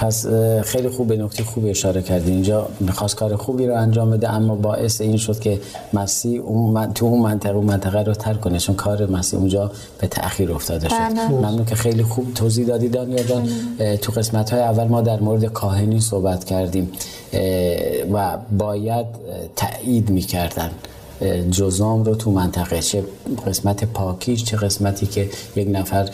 پس 0.00 0.26
خیلی 0.64 0.88
خوب 0.88 1.08
به 1.08 1.16
نکته 1.16 1.44
خوبی 1.44 1.70
اشاره 1.70 2.02
کردی. 2.02 2.30
اینجا 2.30 2.68
می‌خواست 2.80 3.16
کار 3.16 3.36
خوبی 3.36 3.66
رو 3.66 3.74
انجام 3.76 4.10
بده 4.10 4.30
اما 4.30 4.54
باعث 4.54 5.00
این 5.00 5.16
شد 5.16 5.40
که 5.40 5.60
مسیح 5.92 6.40
اون 6.40 6.92
تو 6.92 7.06
اون 7.06 7.22
منطقه 7.22 7.54
اون 7.54 7.66
منطقه 7.66 8.02
رو 8.02 8.14
ترک 8.14 8.40
کنه 8.40 8.58
چون 8.58 8.74
کار 8.74 9.06
مسیح 9.06 9.38
اونجا 9.38 9.70
به 9.98 10.06
تأخیر 10.06 10.52
افتاده 10.52 10.88
شد. 10.88 10.94
بله. 10.94 11.28
ممنون 11.28 11.64
که 11.64 11.74
خیلی 11.74 12.02
خوب 12.02 12.34
توضیح 12.34 12.66
دادی 12.66 12.88
دانیا 12.88 13.22
جان. 13.22 13.48
تو 13.96 14.12
قسمت 14.12 14.50
های 14.50 14.62
اول 14.62 14.84
ما 14.84 15.00
در 15.00 15.20
مورد 15.20 15.44
کاهنی 15.44 16.00
صحبت 16.00 16.44
کردیم 16.44 16.92
و 18.12 18.38
باید 18.58 19.06
تایید 19.56 20.10
می‌کردن. 20.10 20.70
جزام 21.50 22.04
رو 22.04 22.14
تو 22.14 22.30
منطقه 22.30 22.80
چه 22.80 23.04
قسمت 23.46 23.84
پاکیش 23.84 24.44
چه 24.44 24.56
قسمتی 24.56 25.06
که 25.06 25.28
یک 25.56 25.68
نفر 25.72 26.08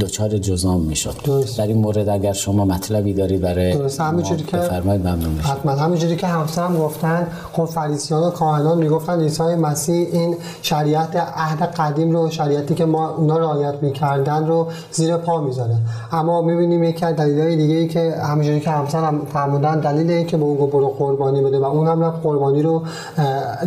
دچار 0.00 0.38
جزام 0.38 0.80
می‌شد. 0.80 1.14
در 1.58 1.66
این 1.66 1.78
مورد 1.78 2.08
اگر 2.08 2.32
شما 2.32 2.64
مطلبی 2.64 3.12
دارید 3.12 3.40
برای 3.40 3.74
درست. 3.74 4.00
همینجوری 4.00 4.42
که 4.42 4.56
بفرمایید 4.56 5.06
ممنون 5.06 5.38
حتما 5.38 5.72
همینجوری 5.72 6.16
که 6.16 6.26
همسرم 6.26 6.78
گفتن 6.78 7.26
خب 7.52 7.64
فریسیان 7.64 8.22
و 8.22 8.30
کاهنان 8.30 8.78
می‌گفتن 8.78 9.20
عیسی 9.20 9.42
مسیح 9.42 10.08
این 10.12 10.36
شریعت 10.62 11.16
عهد 11.16 11.62
قدیم 11.62 12.10
رو 12.10 12.30
شریعتی 12.30 12.74
که 12.74 12.84
ما 12.84 13.08
اونا 13.08 13.38
رعایت 13.38 13.74
می‌کردن 13.82 14.46
رو 14.46 14.66
زیر 14.90 15.16
پا 15.16 15.40
می‌ذاره. 15.40 15.76
اما 16.12 16.42
می‌بینیم 16.42 16.84
یکی 16.84 17.04
از 17.04 17.16
دلایل 17.16 17.58
دیگه 17.58 17.74
ای 17.74 17.88
که 17.88 18.14
همینجوری 18.22 18.60
که 18.60 18.70
همسرم 18.70 19.26
فرمودن 19.32 19.80
دلیل 19.80 20.10
این 20.10 20.26
که 20.26 20.36
به 20.36 20.44
اون 20.44 20.56
برو 20.70 20.88
قربانی 20.88 21.42
بده 21.42 21.58
و 21.58 21.64
اون 21.64 21.86
هم 21.86 22.10
قربانی 22.10 22.62
رو 22.62 22.82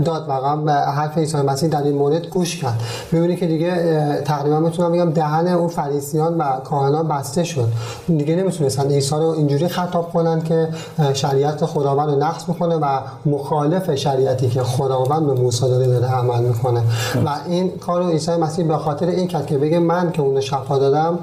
داد. 0.05 0.16
و 0.27 0.57
به 0.57 0.71
حرف 0.71 1.17
عیسی 1.17 1.37
مسیح 1.37 1.69
در 1.69 1.83
این 1.83 1.95
مورد 1.95 2.27
گوش 2.27 2.61
کرد. 2.61 2.81
می‌بینی 3.11 3.35
که 3.35 3.47
دیگه 3.47 4.21
تقریبا 4.25 4.59
می‌تونم 4.59 4.91
بگم 4.91 5.11
دهن 5.11 5.47
اون 5.47 5.67
فریسیان 5.67 6.37
و 6.37 6.43
کاهنان 6.63 7.07
بسته 7.07 7.43
شد. 7.43 7.67
دیگه 8.07 8.35
نمی‌تونستن. 8.35 8.87
عیسی 8.87 9.15
رو 9.15 9.29
اینجوری 9.29 9.67
خطاب 9.67 10.13
کنن 10.13 10.41
که 10.41 10.67
شریعت 11.13 11.65
خداوند 11.65 12.09
رو 12.09 12.15
نقض 12.15 12.43
می‌کنه 12.47 12.75
و 12.75 12.85
مخالف 13.25 13.95
شریعتی 13.95 14.49
که 14.49 14.63
خداوند 14.63 15.25
به 15.27 15.33
موسی 15.33 15.69
داده 15.69 15.87
داره 15.87 16.05
عمل 16.05 16.43
می‌کنه. 16.43 16.79
و 17.25 17.29
این 17.47 17.71
کار 17.71 18.03
رو 18.03 18.09
عیسی 18.09 18.31
مسیح 18.31 18.67
به 18.67 18.77
خاطر 18.77 19.07
این 19.07 19.27
کرد 19.27 19.45
که 19.45 19.57
بگه 19.57 19.79
من 19.79 20.11
که 20.11 20.21
اون 20.21 20.41
شفا 20.41 20.77
دادم 20.79 21.19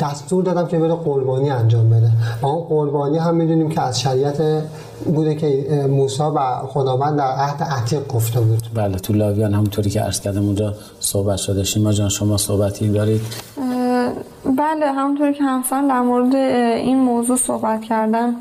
دستور 0.00 0.44
دادم 0.44 0.66
که 0.66 0.78
بره 0.78 0.94
قربانی 0.94 1.50
انجام 1.50 1.90
بده. 1.90 2.10
و 2.42 2.46
اون 2.46 2.64
قربانی 2.64 3.18
هم 3.18 3.34
می‌دونیم 3.34 3.68
که 3.68 3.80
از 3.80 4.00
شریعت 4.00 4.42
بوده 5.04 5.34
که 5.34 5.86
موسی 5.90 6.22
و 6.22 6.66
خداوند 6.66 7.18
در 7.18 7.32
عهد 7.32 7.62
عتیق 7.62 8.06
گفته 8.08 8.40
بود. 8.40 8.62
بله 8.74 8.96
تو 8.96 9.12
لاویان 9.12 9.54
همونطوری 9.54 9.90
که 9.90 10.00
عرض 10.00 10.20
کردم 10.20 10.44
اونجا 10.44 10.74
صحبت 11.00 11.36
شده. 11.36 11.64
شیما 11.64 11.92
جان 11.92 12.08
شما 12.08 12.36
صحبتی 12.36 12.88
دارید؟ 12.88 13.20
بله 14.44 14.92
همونطوری 14.92 15.34
که 15.34 15.44
همسان 15.44 15.88
در 15.88 16.00
مورد 16.00 16.34
این 16.34 16.98
موضوع 16.98 17.36
صحبت 17.36 17.82
کردم 17.82 18.34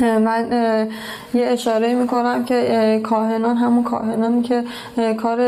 من 0.00 0.48
یه 1.34 1.46
اشاره 1.46 1.94
می‌کنم 1.94 2.44
که 2.44 3.00
کاهنان 3.02 3.56
همون 3.56 3.84
کاهنانی 3.84 4.42
که 4.42 4.64
کار 5.22 5.40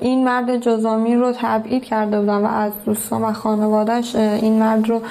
این 0.00 0.24
مرد 0.24 0.56
جزامی 0.56 1.16
رو 1.16 1.32
تبعید 1.32 1.84
کرده 1.84 2.20
بودن 2.20 2.36
و 2.36 2.46
از 2.46 2.72
دوستان 2.84 3.22
و 3.22 3.32
خانوادهش 3.32 4.16
این 4.16 4.58
مرد 4.58 4.88
رو 4.88 5.02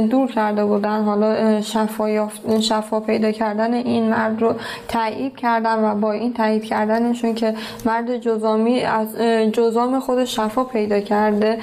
دور 0.00 0.28
کرده 0.28 0.64
بودن. 0.64 1.02
حالا 1.02 1.60
شفا, 1.60 2.28
شفا 2.60 3.00
پیدا 3.00 3.32
کردن 3.32 3.74
این 3.74 4.10
مرد 4.10 4.42
رو 4.42 4.54
تایید 4.88 5.36
کردن 5.36 5.84
و 5.84 5.94
با 5.94 6.12
این 6.12 6.32
تایید 6.32 6.64
کردنشون 6.64 7.34
که 7.34 7.54
مرد 7.86 8.16
جزامی 8.16 8.80
از 8.80 9.16
جزام 9.52 10.00
خود 10.00 10.24
شفا 10.24 10.64
پیدا 10.64 11.00
کرده 11.00 11.58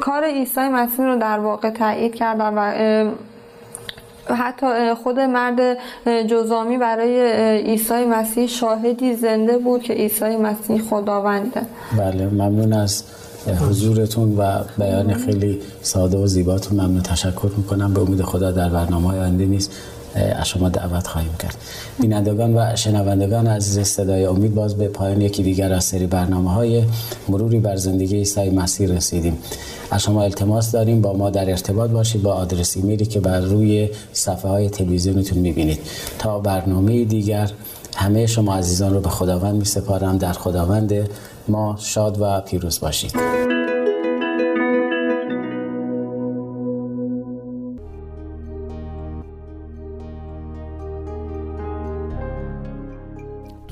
کار 0.00 0.24
عیسی 0.24 0.60
مسیح 0.60 1.04
رو 1.04 1.16
در 1.16 1.38
واقع 1.38 1.70
تایید 1.70 2.14
کردن 2.14 2.54
و 2.56 2.72
حتی 4.34 4.94
خود 5.02 5.20
مرد 5.20 5.78
جزامی 6.26 6.78
برای 6.78 7.32
عیسی 7.62 8.04
مسیح 8.04 8.46
شاهدی 8.46 9.16
زنده 9.16 9.58
بود 9.58 9.82
که 9.82 9.92
عیسی 9.92 10.36
مسیح 10.36 10.82
خداونده. 10.90 11.60
بله 11.98 12.26
ممنون 12.26 12.72
از 12.72 13.04
حضورتون 13.70 14.36
و 14.36 14.64
بیان 14.78 15.14
خیلی 15.14 15.60
ساده 15.82 16.18
و 16.18 16.26
زیباتون. 16.26 16.80
ممنون 16.80 17.02
تشکر 17.02 17.50
می‌کنم. 17.56 17.94
به 17.94 18.00
امید 18.00 18.22
خدا 18.22 18.50
در 18.50 18.68
برنامه 18.68 19.08
آینده 19.08 19.46
نیست 19.46 19.72
از 20.18 20.48
شما 20.48 20.68
دعوت 20.68 21.06
خواهیم 21.06 21.34
کرد. 21.38 21.56
بینندگان 22.00 22.56
و 22.56 22.76
شنوندگان 22.76 23.46
عزیز 23.46 23.86
صدای 23.86 24.24
امید 24.24 24.54
باز 24.54 24.74
به 24.74 24.88
پایان 24.88 25.20
یکی 25.20 25.42
دیگر 25.42 25.72
از 25.72 25.84
سری 25.84 26.06
برنامه 26.06 26.52
های 26.52 26.84
مروری 27.28 27.58
بر 27.58 27.76
زندگی 27.76 28.16
عیسی 28.16 28.50
مسیح 28.50 28.88
رسیدیم. 28.88 29.38
از 29.90 30.02
شما 30.02 30.22
التماس 30.22 30.72
داریم. 30.72 31.00
با 31.00 31.12
ما 31.12 31.30
در 31.30 31.50
ارتباط 31.50 31.90
باشید 31.90 32.22
با 32.22 32.32
آدرس 32.32 32.76
ایمیلی 32.76 33.06
که 33.06 33.20
بر 33.20 33.40
روی 33.40 33.88
صفحه 34.12 34.50
های 34.50 34.70
تلویزیونتون 34.70 35.38
می‌بینید. 35.38 35.78
تا 36.18 36.38
برنامه 36.38 37.04
دیگر 37.04 37.50
همه 37.96 38.26
شما 38.26 38.54
عزیزان 38.54 38.94
رو 38.94 39.00
به 39.00 39.08
خداوند 39.08 39.54
می 39.54 39.64
سپارم 39.64 40.18
در 40.18 40.32
خداوند 40.32 41.08
ما 41.48 41.76
شاد 41.78 42.20
و 42.20 42.40
پیروز 42.40 42.80
باشید. 42.80 43.57